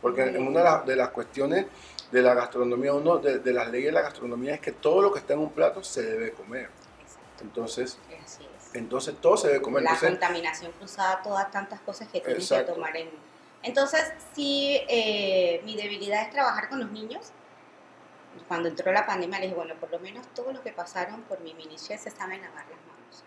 Porque 0.00 0.22
en 0.22 0.46
una 0.46 0.80
de 0.80 0.96
las, 0.96 1.10
cuestiones 1.10 1.66
de 2.10 2.22
la 2.22 2.32
gastronomía, 2.32 2.94
uno 2.94 3.18
de, 3.18 3.38
de 3.38 3.52
las 3.52 3.70
leyes 3.70 3.88
de 3.88 3.92
la 3.92 4.02
gastronomía 4.02 4.54
es 4.54 4.60
que 4.60 4.72
todo 4.72 5.02
lo 5.02 5.12
que 5.12 5.18
está 5.18 5.34
en 5.34 5.40
un 5.40 5.50
plato 5.50 5.82
se 5.82 6.02
debe 6.02 6.30
comer. 6.32 6.70
Entonces. 7.42 7.98
Entonces 8.76 9.14
todo 9.20 9.36
se 9.36 9.48
debe 9.48 9.62
comer. 9.62 9.82
la 9.82 9.90
Entonces, 9.90 10.10
contaminación 10.18 10.72
cruzada, 10.72 11.22
todas 11.22 11.50
tantas 11.50 11.80
cosas 11.80 12.08
que 12.08 12.20
tienes 12.20 12.48
que 12.48 12.62
tomar 12.62 12.96
en... 12.96 13.10
Entonces, 13.62 14.12
sí, 14.34 14.80
eh, 14.88 15.60
mi 15.64 15.76
debilidad 15.76 16.22
es 16.22 16.30
trabajar 16.30 16.68
con 16.68 16.80
los 16.80 16.90
niños. 16.90 17.32
Cuando 18.48 18.68
entró 18.68 18.92
la 18.92 19.06
pandemia, 19.06 19.38
les 19.38 19.48
dije, 19.48 19.56
bueno, 19.56 19.74
por 19.80 19.90
lo 19.90 19.98
menos 19.98 20.26
todos 20.34 20.52
los 20.52 20.62
que 20.62 20.72
pasaron 20.72 21.22
por 21.22 21.40
mi 21.40 21.54
minichef 21.54 22.00
se 22.00 22.10
saben 22.10 22.40
lavar 22.42 22.64
las 22.66 22.78
manos. 22.86 23.24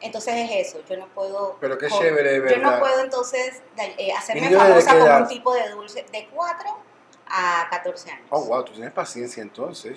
Entonces 0.00 0.34
es 0.36 0.68
eso, 0.68 0.82
yo 0.88 0.96
no 0.96 1.08
puedo... 1.08 1.56
pero 1.60 1.76
qué 1.76 1.88
chévere, 1.88 2.30
de 2.30 2.36
Yo 2.38 2.56
verdad. 2.56 2.72
no 2.74 2.78
puedo 2.78 3.00
entonces 3.02 3.62
eh, 3.76 4.12
hacerme 4.12 4.48
famosa 4.56 4.96
edad? 4.96 5.22
un 5.22 5.28
tipo 5.28 5.52
de 5.52 5.68
dulce 5.70 6.06
de 6.12 6.28
4 6.32 6.78
a 7.30 7.68
14 7.70 8.10
años. 8.10 8.26
Oh, 8.30 8.44
wow, 8.46 8.64
tú 8.64 8.72
tienes 8.72 8.92
paciencia 8.92 9.42
entonces. 9.42 9.96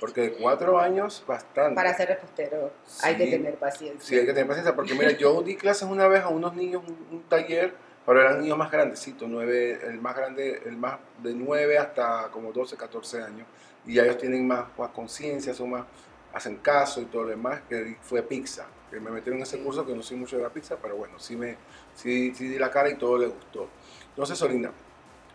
Porque 0.00 0.22
de 0.22 0.32
cuatro 0.32 0.78
años, 0.80 1.22
bastante. 1.26 1.74
Para 1.74 1.94
ser 1.94 2.08
repostero 2.08 2.72
hay 3.02 3.16
que 3.16 3.26
tener 3.26 3.54
paciencia. 3.54 4.00
Sí, 4.00 4.16
hay 4.16 4.26
que 4.26 4.32
tener 4.32 4.46
paciencia. 4.46 4.74
Porque 4.74 4.94
mira, 4.94 5.12
yo 5.12 5.42
di 5.42 5.56
clases 5.56 5.88
una 5.88 6.08
vez 6.08 6.22
a 6.22 6.28
unos 6.28 6.54
niños, 6.54 6.82
un, 6.86 7.16
un 7.16 7.22
taller, 7.28 7.74
pero 8.04 8.20
eran 8.20 8.40
niños 8.40 8.58
más 8.58 8.70
grandecitos, 8.70 9.28
nueve, 9.28 9.80
el 9.84 10.00
más 10.00 10.16
grande, 10.16 10.60
el 10.66 10.76
más 10.76 10.98
de 11.22 11.34
9 11.34 11.78
hasta 11.78 12.28
como 12.32 12.52
12, 12.52 12.76
14 12.76 13.22
años. 13.22 13.46
Y 13.86 13.94
ya 13.94 14.02
ellos 14.02 14.18
tienen 14.18 14.46
más, 14.46 14.66
más 14.76 14.90
conciencia, 14.90 15.54
son 15.54 15.70
más, 15.70 15.84
hacen 16.32 16.56
caso 16.56 17.00
y 17.00 17.04
todo 17.04 17.24
lo 17.24 17.28
demás, 17.28 17.60
que 17.68 17.96
fue 18.02 18.22
pizza. 18.22 18.66
Que 18.90 18.98
me 19.00 19.10
metieron 19.10 19.38
en 19.38 19.44
ese 19.44 19.58
curso 19.60 19.86
que 19.86 19.94
no 19.94 20.02
soy 20.02 20.16
mucho 20.16 20.36
de 20.36 20.42
la 20.42 20.50
pizza, 20.50 20.76
pero 20.82 20.96
bueno, 20.96 21.18
sí, 21.18 21.36
me, 21.36 21.56
sí, 21.94 22.34
sí 22.34 22.48
di 22.48 22.58
la 22.58 22.70
cara 22.70 22.90
y 22.90 22.96
todo 22.96 23.18
le 23.18 23.26
gustó. 23.26 23.68
Entonces, 24.08 24.36
Solina, 24.36 24.70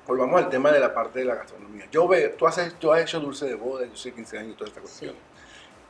volvamos 0.08 0.42
al 0.42 0.50
tema 0.50 0.72
de 0.72 0.80
la 0.80 0.94
parte 0.94 1.20
de 1.20 1.26
la 1.26 1.36
gastronomía. 1.36 1.88
Yo 1.92 2.08
veo, 2.08 2.32
tú, 2.32 2.48
haces, 2.48 2.74
tú 2.76 2.92
has 2.92 3.02
hecho 3.02 3.20
dulce 3.20 3.46
de 3.46 3.56
boda, 3.56 3.86
yo 3.86 3.96
soy 3.96 4.14
15 4.14 4.38
años 4.38 4.52
y 4.54 4.56
toda 4.56 4.70
esta 4.70 4.80
cuestión. 4.82 5.16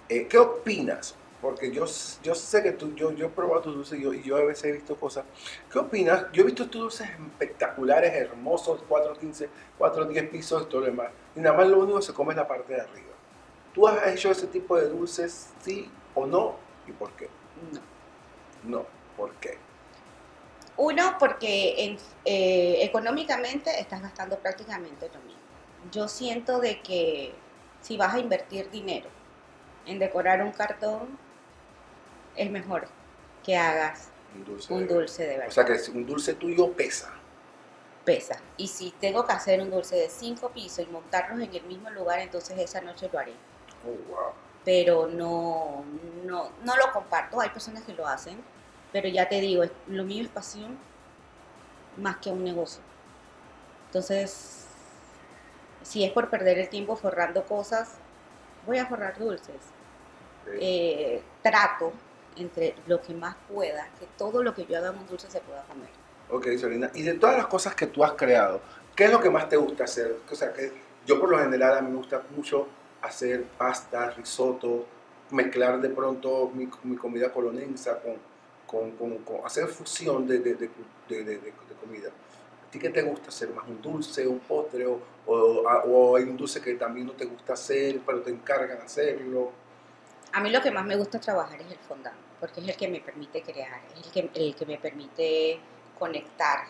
Eh, 0.09 0.27
¿Qué 0.27 0.37
opinas? 0.37 1.15
Porque 1.41 1.71
yo, 1.71 1.85
yo 2.23 2.33
sé 2.33 2.63
que 2.63 2.71
tú, 2.71 2.95
yo, 2.95 3.11
yo 3.11 3.27
he 3.27 3.29
probado 3.29 3.61
tus 3.61 3.75
dulces 3.75 3.99
y 3.99 4.03
yo, 4.03 4.13
y 4.13 4.23
yo 4.23 4.37
a 4.37 4.43
veces 4.43 4.65
he 4.65 4.71
visto 4.71 4.95
cosas. 4.95 5.23
¿Qué 5.71 5.77
opinas? 5.77 6.25
Yo 6.33 6.41
he 6.41 6.45
visto 6.45 6.67
tus 6.67 6.81
dulces 6.81 7.07
espectaculares, 7.09 8.11
hermosos, 8.13 8.81
4, 8.87 9.13
15, 9.13 9.49
4, 9.77 10.05
10 10.05 10.29
pisos 10.29 10.63
y 10.63 10.65
todo 10.65 10.81
lo 10.81 10.87
demás. 10.87 11.09
Y 11.35 11.39
nada 11.39 11.55
más 11.55 11.67
lo 11.67 11.79
único 11.79 11.99
que 11.99 12.05
se 12.05 12.13
come 12.13 12.31
es 12.31 12.37
la 12.37 12.47
parte 12.47 12.73
de 12.73 12.81
arriba. 12.81 13.13
¿Tú 13.73 13.87
has 13.87 14.07
hecho 14.07 14.31
ese 14.31 14.47
tipo 14.47 14.75
de 14.75 14.89
dulces, 14.89 15.51
sí 15.61 15.91
o 16.15 16.25
no? 16.25 16.55
¿Y 16.87 16.91
por 16.91 17.11
qué? 17.11 17.29
No. 17.71 18.79
No, 18.79 18.85
¿por 19.15 19.31
qué? 19.35 19.59
Uno, 20.77 21.15
porque 21.19 21.73
en- 21.85 21.97
eh, 22.25 22.83
económicamente 22.83 23.79
estás 23.79 24.01
gastando 24.01 24.37
prácticamente 24.39 25.09
lo 25.13 25.19
mismo. 25.21 25.41
Yo 25.91 26.07
siento 26.07 26.59
de 26.59 26.81
que 26.81 27.33
si 27.81 27.97
vas 27.97 28.13
a 28.13 28.19
invertir 28.19 28.69
dinero 28.69 29.09
en 29.85 29.97
decorar 29.99 30.43
un 30.43 30.51
cartón, 30.51 31.17
es 32.35 32.51
mejor 32.51 32.87
que 33.43 33.55
hagas 33.57 34.09
Un 34.35 34.45
dulce. 34.45 34.73
un 34.73 34.87
de- 34.87 34.93
dulce 34.93 35.23
de 35.23 35.29
verdad. 35.37 35.47
O 35.47 35.51
sea 35.51 35.65
que 35.65 35.91
un 35.91 36.05
dulce 36.05 36.33
tuyo 36.35 36.71
pesa. 36.73 37.11
Pesa. 38.05 38.39
Y 38.57 38.67
si 38.67 38.91
tengo 38.91 39.25
que 39.25 39.33
hacer 39.33 39.59
un 39.61 39.69
dulce 39.71 39.95
de 39.95 40.09
cinco 40.09 40.49
pisos 40.49 40.85
y 40.87 40.91
montarlos 40.91 41.39
en 41.41 41.53
el 41.53 41.63
mismo 41.63 41.89
lugar, 41.89 42.19
entonces 42.19 42.57
esa 42.59 42.81
noche 42.81 43.09
lo 43.11 43.19
haré. 43.19 43.33
Oh, 43.85 44.11
wow. 44.11 44.31
Pero 44.63 45.07
no, 45.07 45.83
no, 46.25 46.51
no 46.63 46.75
lo 46.77 46.91
comparto. 46.93 47.39
Hay 47.41 47.49
personas 47.49 47.83
que 47.83 47.93
lo 47.93 48.05
hacen, 48.07 48.37
pero 48.91 49.07
ya 49.07 49.27
te 49.27 49.41
digo, 49.41 49.63
lo 49.87 50.03
mío 50.03 50.23
es 50.23 50.29
pasión 50.29 50.77
más 51.97 52.17
que 52.17 52.29
un 52.29 52.43
negocio. 52.43 52.81
Entonces, 53.87 54.65
si 55.83 56.03
es 56.03 56.11
por 56.11 56.29
perder 56.29 56.59
el 56.59 56.69
tiempo 56.69 56.95
forrando 56.95 57.43
cosas, 57.45 57.95
voy 58.65 58.77
a 58.77 58.85
forrar 58.85 59.17
dulces. 59.17 59.55
Eh, 60.59 61.21
trato 61.41 61.91
entre 62.37 62.75
lo 62.85 63.01
que 63.01 63.13
más 63.13 63.35
pueda, 63.49 63.89
que 63.99 64.05
todo 64.17 64.43
lo 64.43 64.53
que 64.53 64.65
yo 64.65 64.77
haga 64.77 64.89
en 64.89 64.97
un 64.97 65.07
dulce 65.07 65.29
se 65.29 65.41
pueda 65.41 65.63
comer. 65.63 65.89
Ok, 66.29 66.47
Solina. 66.59 66.91
Y 66.93 67.03
de 67.03 67.13
todas 67.15 67.37
las 67.37 67.47
cosas 67.47 67.75
que 67.75 67.87
tú 67.87 68.03
has 68.03 68.13
creado, 68.13 68.61
¿qué 68.95 69.05
es 69.05 69.11
lo 69.11 69.19
que 69.19 69.29
más 69.29 69.49
te 69.49 69.57
gusta 69.57 69.85
hacer? 69.85 70.17
O 70.29 70.35
sea, 70.35 70.53
que 70.53 70.71
yo 71.05 71.19
por 71.19 71.29
lo 71.29 71.39
general 71.39 71.77
a 71.77 71.81
mí 71.81 71.89
me 71.89 71.97
gusta 71.97 72.21
mucho 72.35 72.67
hacer 73.01 73.43
pasta, 73.57 74.11
risotto, 74.11 74.85
mezclar 75.31 75.81
de 75.81 75.89
pronto 75.89 76.51
mi, 76.53 76.69
mi 76.83 76.95
comida 76.95 77.31
colonensa 77.31 77.99
con, 77.99 78.15
con, 78.67 78.91
con- 78.91 79.17
con- 79.19 79.43
hacer 79.45 79.67
fusión 79.67 80.27
de, 80.27 80.39
de, 80.39 80.53
de, 80.55 80.69
de- 81.09 81.53
comida. 81.81 82.09
¿A 82.09 82.69
ti 82.71 82.79
qué 82.79 82.89
te 82.89 83.01
gusta 83.01 83.29
hacer? 83.29 83.49
¿Más 83.49 83.65
un 83.67 83.81
dulce, 83.81 84.27
un 84.27 84.39
postre 84.39 84.85
o, 84.85 84.99
o, 85.25 85.33
o 85.33 86.15
hay 86.17 86.23
un 86.23 86.35
dulce 86.35 86.61
que 86.61 86.73
también 86.75 87.07
no 87.07 87.13
te 87.13 87.25
gusta 87.25 87.53
hacer, 87.53 88.01
pero 88.05 88.21
te 88.21 88.29
encargan 88.29 88.81
hacerlo? 88.81 89.51
A 90.33 90.41
mí 90.41 90.49
lo 90.49 90.61
que 90.61 90.69
más 90.71 90.85
me 90.85 90.97
gusta 90.97 91.19
trabajar 91.19 91.61
es 91.61 91.71
el 91.71 91.77
fondant, 91.77 92.17
porque 92.41 92.59
es 92.59 92.67
el 92.67 92.75
que 92.75 92.87
me 92.89 92.99
permite 92.99 93.41
crear, 93.41 93.79
es 93.97 94.05
el 94.05 94.11
que, 94.11 94.29
el 94.33 94.55
que 94.55 94.65
me 94.65 94.77
permite 94.77 95.59
conectar. 95.97 96.65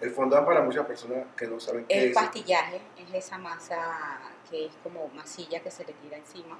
El 0.00 0.10
fondant 0.12 0.46
para 0.46 0.62
muchas 0.62 0.86
personas 0.86 1.26
que 1.36 1.46
no 1.46 1.60
saben 1.60 1.84
qué 1.84 1.98
El 2.04 2.08
es. 2.08 2.14
pastillaje 2.14 2.80
es 2.96 3.12
esa 3.26 3.36
masa 3.36 4.20
que 4.50 4.66
es 4.66 4.72
como 4.82 5.08
masilla 5.08 5.60
que 5.60 5.70
se 5.70 5.84
le 5.84 5.92
tira 5.92 6.16
encima 6.16 6.58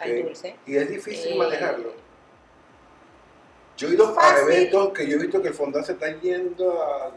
al 0.00 0.22
dulce. 0.24 0.56
Y 0.66 0.76
es 0.76 0.90
difícil 0.90 1.32
Eh, 1.34 1.36
manejarlo. 1.36 1.92
Yo 3.78 3.88
he 3.88 3.92
ido 3.92 4.08
a 4.08 4.14
fácil. 4.14 4.48
eventos 4.52 4.92
que 4.92 5.06
yo 5.08 5.16
he 5.16 5.20
visto 5.20 5.40
que 5.40 5.48
el 5.48 5.54
fondant 5.54 5.86
se 5.86 5.92
está 5.92 6.08
yendo 6.20 6.82
a, 6.82 7.06
a- 7.06 7.12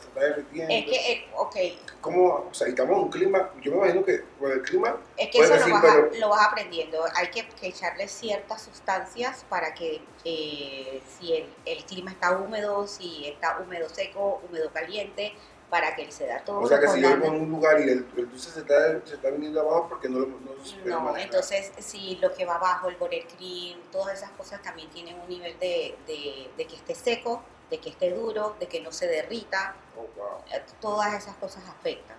se 0.00 0.08
está 0.08 0.20
derritiendo. 0.20 0.74
Es 0.74 0.84
que, 0.84 1.12
eh, 1.12 1.26
ok, 1.34 1.56
¿Cómo? 2.00 2.48
O 2.50 2.54
sea, 2.54 2.68
estamos 2.68 2.96
en 2.96 3.02
un 3.04 3.10
clima, 3.10 3.50
yo 3.62 3.72
me 3.72 3.78
imagino 3.78 4.04
que 4.04 4.18
por 4.38 4.50
el 4.52 4.62
clima, 4.62 4.96
es 5.16 5.30
que 5.30 5.38
eso 5.38 5.52
decir, 5.54 5.68
lo, 5.68 5.74
vas 5.74 5.84
a- 5.84 6.16
lo 6.18 6.28
vas 6.28 6.46
aprendiendo. 6.48 6.98
Hay 7.14 7.28
que, 7.30 7.48
que 7.48 7.68
echarle 7.68 8.06
ciertas 8.08 8.62
sustancias 8.62 9.44
para 9.48 9.72
que 9.74 10.00
eh, 10.24 11.00
si 11.18 11.32
el, 11.34 11.54
el 11.64 11.84
clima 11.84 12.10
está 12.12 12.36
húmedo, 12.36 12.86
si 12.86 13.26
está 13.26 13.58
húmedo 13.58 13.88
seco, 13.88 14.40
húmedo 14.48 14.70
caliente, 14.72 15.32
para 15.70 15.94
que 15.94 16.10
se 16.10 16.26
da 16.26 16.42
todo 16.44 16.60
o 16.60 16.66
sea 16.66 16.80
que 16.80 16.88
si 16.88 17.00
yo 17.02 17.14
vivo 17.16 17.26
en 17.26 17.42
un 17.42 17.50
lugar 17.50 17.78
y 17.80 17.84
el, 17.84 18.06
el 18.16 18.30
dulce 18.30 18.50
se 18.50 18.60
está, 18.60 19.04
se 19.04 19.14
está 19.16 19.30
viniendo 19.30 19.60
abajo 19.60 19.86
porque 19.88 20.08
no 20.08 20.20
lo 20.20 20.26
no, 20.26 21.00
No, 21.02 21.16
entonces 21.16 21.72
si 21.78 22.16
lo 22.16 22.32
que 22.32 22.44
va 22.46 22.54
abajo, 22.56 22.88
el 22.88 22.96
buttercream, 22.96 23.78
todas 23.92 24.14
esas 24.18 24.30
cosas 24.30 24.62
también 24.62 24.88
tienen 24.90 25.18
un 25.20 25.28
nivel 25.28 25.58
de, 25.58 25.96
de, 26.06 26.50
de 26.56 26.66
que 26.66 26.76
esté 26.76 26.94
seco, 26.94 27.42
de 27.70 27.78
que 27.78 27.90
esté 27.90 28.10
duro, 28.14 28.56
de 28.58 28.66
que 28.66 28.80
no 28.80 28.90
se 28.92 29.06
derrita, 29.06 29.74
Oh, 29.96 30.06
wow. 30.16 30.38
eh, 30.54 30.62
todas 30.80 31.12
esas 31.14 31.34
cosas 31.36 31.62
afectan. 31.68 32.16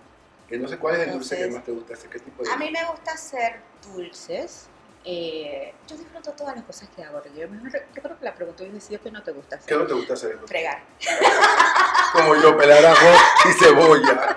Que 0.48 0.58
no 0.58 0.68
sé 0.68 0.78
cuál 0.78 0.96
es 0.96 1.06
el 1.08 1.12
dulce 1.14 1.36
que 1.36 1.42
Entonces, 1.44 1.56
más 1.58 1.64
te 1.64 1.72
gusta 1.72 1.94
hacer, 1.94 2.10
qué 2.10 2.18
tipo 2.20 2.42
de 2.44 2.50
A 2.52 2.56
mí 2.56 2.70
me 2.70 2.84
gusta 2.84 3.12
hacer 3.12 3.60
dulces. 3.94 4.66
eh, 5.04 5.72
yo 5.88 5.96
disfruto 5.96 6.32
todas 6.32 6.54
las 6.56 6.64
cosas 6.64 6.88
que 6.94 7.02
hago. 7.02 7.22
Yo, 7.24 7.46
yo 7.46 8.02
creo 8.02 8.18
que 8.18 8.24
la 8.24 8.34
pregunta 8.34 8.62
hubiese 8.64 8.80
sido 8.88 9.00
que 9.00 9.10
no 9.10 9.22
te 9.22 9.32
gusta 9.32 9.56
¿Qué 9.58 9.64
hacer. 9.64 9.78
no 9.78 9.86
te 9.86 9.94
gusta 9.94 10.12
hacer? 10.14 10.38
Fregar. 10.46 10.82
Como 12.12 12.34
yo, 12.36 12.56
pelar 12.56 12.84
ajo 12.84 13.06
y 13.48 13.52
cebolla. 13.52 14.34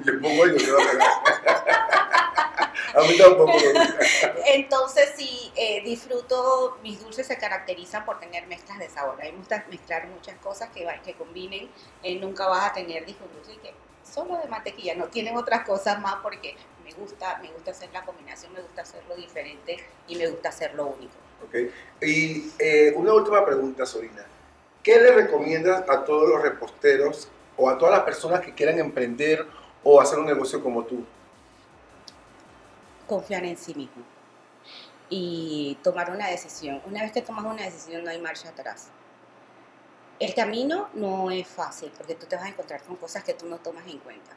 Le 0.00 0.12
pongo 0.14 0.46
yo, 0.46 0.56
yo 0.56 0.76
A 2.94 3.00
mí 3.02 3.18
tampoco. 3.18 3.52
Entonces 4.46 5.12
sí, 5.16 5.52
eh, 5.56 5.82
disfruto, 5.84 6.78
mis 6.82 7.00
dulces 7.00 7.26
se 7.26 7.36
caracterizan 7.38 8.04
por 8.04 8.20
tener 8.20 8.46
mezclas 8.46 8.78
de 8.78 8.88
sabor. 8.88 9.20
A 9.20 9.24
mí 9.24 9.32
me 9.32 9.38
gusta 9.38 9.64
mezclar 9.68 10.06
muchas 10.06 10.36
cosas 10.38 10.68
que, 10.70 10.86
que 11.04 11.14
combinen. 11.14 11.68
Eh, 12.02 12.16
nunca 12.20 12.46
vas 12.46 12.70
a 12.70 12.72
tener 12.72 13.02
un 13.02 13.32
dulce 13.32 13.60
que 13.60 13.74
solo 14.04 14.38
de 14.38 14.48
mantequilla, 14.48 14.94
no 14.94 15.06
tienen 15.06 15.36
otras 15.36 15.66
cosas 15.66 16.00
más 16.00 16.16
porque 16.22 16.54
me 16.84 16.92
gusta, 16.92 17.38
me 17.42 17.50
gusta 17.50 17.72
hacer 17.72 17.88
la 17.92 18.04
combinación, 18.04 18.52
me 18.52 18.60
gusta 18.60 18.82
hacerlo 18.82 19.16
diferente 19.16 19.78
y 20.06 20.16
me 20.16 20.28
gusta 20.28 20.50
hacerlo 20.50 20.86
único. 20.86 21.14
Ok. 21.44 21.72
Y 22.02 22.52
eh, 22.58 22.92
una 22.94 23.14
última 23.14 23.44
pregunta, 23.44 23.84
Sorina. 23.84 24.24
¿Qué 24.84 25.00
le 25.00 25.12
recomiendas 25.12 25.88
a 25.88 26.04
todos 26.04 26.28
los 26.28 26.42
reposteros 26.42 27.28
o 27.56 27.70
a 27.70 27.78
todas 27.78 27.94
las 27.94 28.04
personas 28.04 28.42
que 28.42 28.52
quieran 28.54 28.78
emprender 28.78 29.46
o 29.82 29.98
hacer 29.98 30.18
un 30.18 30.26
negocio 30.26 30.62
como 30.62 30.84
tú? 30.84 31.06
Confiar 33.06 33.46
en 33.46 33.56
sí 33.56 33.74
mismo 33.74 34.02
y 35.08 35.78
tomar 35.82 36.10
una 36.10 36.28
decisión. 36.28 36.82
Una 36.84 37.00
vez 37.00 37.12
que 37.12 37.22
tomas 37.22 37.46
una 37.46 37.62
decisión 37.62 38.04
no 38.04 38.10
hay 38.10 38.20
marcha 38.20 38.50
atrás. 38.50 38.88
El 40.20 40.34
camino 40.34 40.90
no 40.92 41.30
es 41.30 41.48
fácil 41.48 41.90
porque 41.96 42.14
tú 42.14 42.26
te 42.26 42.36
vas 42.36 42.44
a 42.44 42.48
encontrar 42.48 42.82
con 42.82 42.96
cosas 42.96 43.24
que 43.24 43.32
tú 43.32 43.46
no 43.46 43.56
tomas 43.56 43.86
en 43.86 44.00
cuenta. 44.00 44.32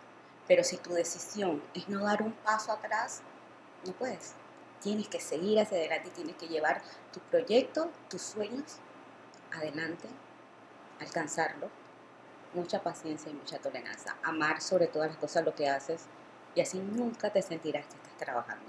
Pero 0.47 0.63
si 0.63 0.77
tu 0.77 0.93
decisión 0.93 1.61
es 1.73 1.89
no 1.89 2.05
dar 2.05 2.21
un 2.21 2.31
paso 2.31 2.71
atrás, 2.71 3.21
no 3.85 3.91
puedes. 3.91 4.31
Tienes 4.81 5.09
que 5.09 5.19
seguir 5.19 5.59
hacia 5.59 5.77
adelante 5.77 6.07
y 6.07 6.11
tienes 6.11 6.37
que 6.37 6.47
llevar 6.47 6.81
tu 7.11 7.19
proyecto, 7.19 7.89
tus 8.09 8.21
sueños 8.21 8.77
adelante, 9.51 10.07
alcanzarlo, 10.99 11.69
mucha 12.53 12.81
paciencia 12.81 13.31
y 13.31 13.35
mucha 13.35 13.57
tolerancia, 13.59 14.15
amar 14.23 14.61
sobre 14.61 14.87
todas 14.87 15.09
las 15.09 15.17
cosas 15.17 15.45
lo 15.45 15.53
que 15.53 15.69
haces 15.69 16.05
y 16.55 16.61
así 16.61 16.79
nunca 16.79 17.31
te 17.31 17.41
sentirás 17.41 17.85
que 17.85 17.95
estás 17.95 18.17
trabajando. 18.17 18.65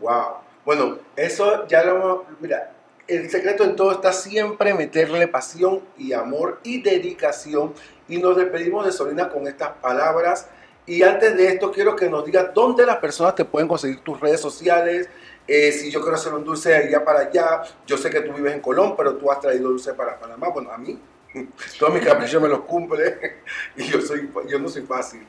Wow. 0.00 0.38
Bueno, 0.64 0.98
eso 1.14 1.66
ya 1.68 1.84
lo 1.84 2.26
mira, 2.40 2.72
el 3.08 3.30
secreto 3.30 3.62
en 3.62 3.76
todo 3.76 3.92
está 3.92 4.12
siempre 4.12 4.74
meterle 4.74 5.28
pasión 5.28 5.80
y 5.96 6.12
amor 6.12 6.60
y 6.64 6.82
dedicación. 6.82 7.72
Y 8.08 8.18
nos 8.18 8.36
despedimos 8.36 8.84
de 8.84 8.92
Solina 8.92 9.28
con 9.28 9.46
estas 9.46 9.70
palabras. 9.80 10.48
Y 10.86 11.02
antes 11.02 11.36
de 11.36 11.48
esto, 11.48 11.70
quiero 11.70 11.94
que 11.94 12.08
nos 12.08 12.24
digas 12.24 12.52
dónde 12.52 12.84
las 12.84 12.96
personas 12.96 13.34
te 13.34 13.44
pueden 13.44 13.68
conseguir 13.68 14.00
tus 14.00 14.18
redes 14.20 14.40
sociales. 14.40 15.08
Eh, 15.46 15.70
si 15.70 15.90
yo 15.90 16.00
quiero 16.00 16.16
hacer 16.16 16.34
un 16.34 16.44
dulce 16.44 16.74
allá 16.74 17.04
para 17.04 17.20
allá, 17.20 17.62
yo 17.86 17.96
sé 17.96 18.10
que 18.10 18.20
tú 18.20 18.32
vives 18.32 18.54
en 18.54 18.60
Colón, 18.60 18.96
pero 18.96 19.14
tú 19.14 19.30
has 19.30 19.40
traído 19.40 19.68
dulce 19.68 19.94
para 19.94 20.18
Panamá. 20.18 20.48
Bueno, 20.48 20.72
a 20.72 20.78
mí, 20.78 20.98
todos 21.78 21.94
mis 21.94 22.04
caprichos 22.04 22.42
me 22.42 22.48
los 22.48 22.60
cumple 22.60 23.40
y 23.76 23.84
yo, 23.84 24.00
soy, 24.00 24.30
yo 24.48 24.58
no 24.58 24.68
soy 24.68 24.82
fácil. 24.82 25.26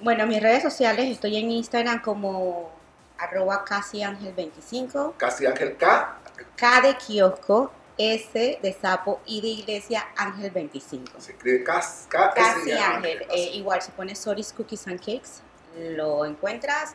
Bueno, 0.00 0.26
mis 0.26 0.42
redes 0.42 0.62
sociales, 0.62 1.10
estoy 1.10 1.36
en 1.36 1.50
Instagram 1.50 2.00
como 2.02 2.70
arroba 3.18 3.64
casi 3.64 4.02
ángel 4.02 4.32
25. 4.34 5.14
Casi 5.16 5.46
ángel 5.46 5.76
K. 5.76 6.18
K 6.54 6.80
de 6.82 6.94
kiosco, 6.96 7.72
S 7.96 8.58
de 8.62 8.72
sapo 8.74 9.22
y 9.24 9.40
de 9.40 9.48
iglesia 9.48 10.06
ángel 10.16 10.50
25. 10.50 11.18
Se 11.18 11.32
escribe 11.32 11.64
Casi 11.64 12.72
ángel. 12.72 13.24
Eh, 13.30 13.52
igual 13.54 13.80
si 13.80 13.90
pones 13.92 14.18
Soris 14.18 14.52
Cookies 14.52 14.86
and 14.86 14.98
Cakes, 14.98 15.40
lo 15.78 16.26
encuentras. 16.26 16.94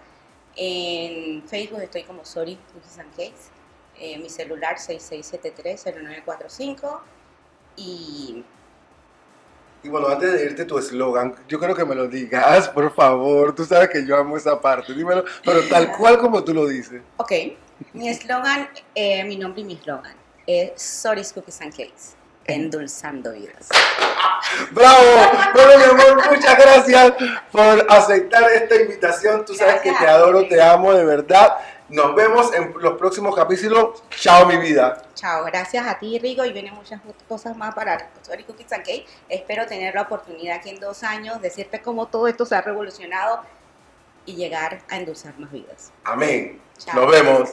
En 0.55 1.41
Facebook 1.47 1.81
estoy 1.81 2.03
como 2.03 2.23
Soris 2.23 2.59
Cookies 2.73 2.99
and 2.99 3.09
Cakes. 3.11 3.49
Eh, 3.97 4.19
mi 4.19 4.29
celular 4.29 4.77
6673-0945. 4.77 7.01
Y 7.75 8.43
Y 9.83 9.89
bueno, 9.89 10.07
antes 10.09 10.31
de 10.31 10.45
irte 10.45 10.65
tu 10.65 10.77
eslogan, 10.77 11.35
yo 11.47 11.59
creo 11.59 11.73
que 11.75 11.85
me 11.85 11.95
lo 11.95 12.07
digas, 12.07 12.69
por 12.69 12.93
favor. 12.93 13.55
Tú 13.55 13.65
sabes 13.65 13.89
que 13.89 14.05
yo 14.05 14.15
amo 14.17 14.37
esa 14.37 14.59
parte. 14.61 14.93
Dímelo, 14.93 15.23
pero 15.43 15.61
tal 15.69 15.91
cual 15.97 16.19
como 16.19 16.43
tú 16.43 16.53
lo 16.53 16.67
dices. 16.67 17.01
Ok, 17.17 17.31
mi 17.93 18.09
eslogan, 18.09 18.69
eh, 18.93 19.23
mi 19.23 19.37
nombre 19.37 19.61
y 19.61 19.65
mi 19.65 19.73
eslogan 19.73 20.15
es 20.45 20.79
Soris 20.81 21.33
Cookies 21.33 21.61
and 21.61 21.71
Cakes, 21.71 22.15
endulzando 22.45 23.31
vidas. 23.33 23.69
¡Bravo! 24.71 24.97
Bueno, 25.53 25.77
mi 25.77 25.83
amor, 25.83 26.29
muchas 26.35 26.57
gracias 26.57 27.13
por 27.51 27.85
aceptar 27.89 28.51
esta 28.51 28.75
invitación. 28.75 29.45
Tú 29.45 29.55
sabes 29.55 29.81
que 29.81 29.89
Gracias 29.89 29.99
te 29.99 30.05
a 30.11 30.15
ti. 30.17 30.21
adoro, 30.23 30.47
te 30.47 30.61
amo, 30.61 30.93
de 30.93 31.05
verdad. 31.05 31.57
Nos 31.91 32.15
vemos 32.15 32.53
en 32.53 32.73
los 32.79 32.97
próximos 32.97 33.35
capítulos. 33.35 34.01
Chao, 34.11 34.45
mi 34.45 34.55
vida. 34.55 35.03
Chao, 35.13 35.43
gracias 35.43 35.85
a 35.85 35.99
ti 35.99 36.17
Rigo 36.19 36.45
y 36.45 36.53
vienen 36.53 36.73
muchas 36.73 37.01
cosas 37.27 37.57
más 37.57 37.75
para 37.75 38.09
Soris 38.21 38.45
Cookies 38.45 38.71
and. 38.71 38.85
Espero 39.27 39.65
tener 39.67 39.93
la 39.93 40.03
oportunidad 40.03 40.57
aquí 40.57 40.69
en 40.69 40.79
dos 40.79 41.03
años, 41.03 41.41
decirte 41.41 41.81
cómo 41.81 42.07
todo 42.07 42.27
esto 42.27 42.45
se 42.45 42.55
ha 42.55 42.61
revolucionado 42.61 43.41
y 44.25 44.35
llegar 44.35 44.81
a 44.89 44.97
endulzar 44.97 45.37
más 45.37 45.51
vidas. 45.51 45.91
Amén. 46.05 46.61
Chao. 46.77 46.95
Nos 46.95 47.11
vemos. 47.11 47.49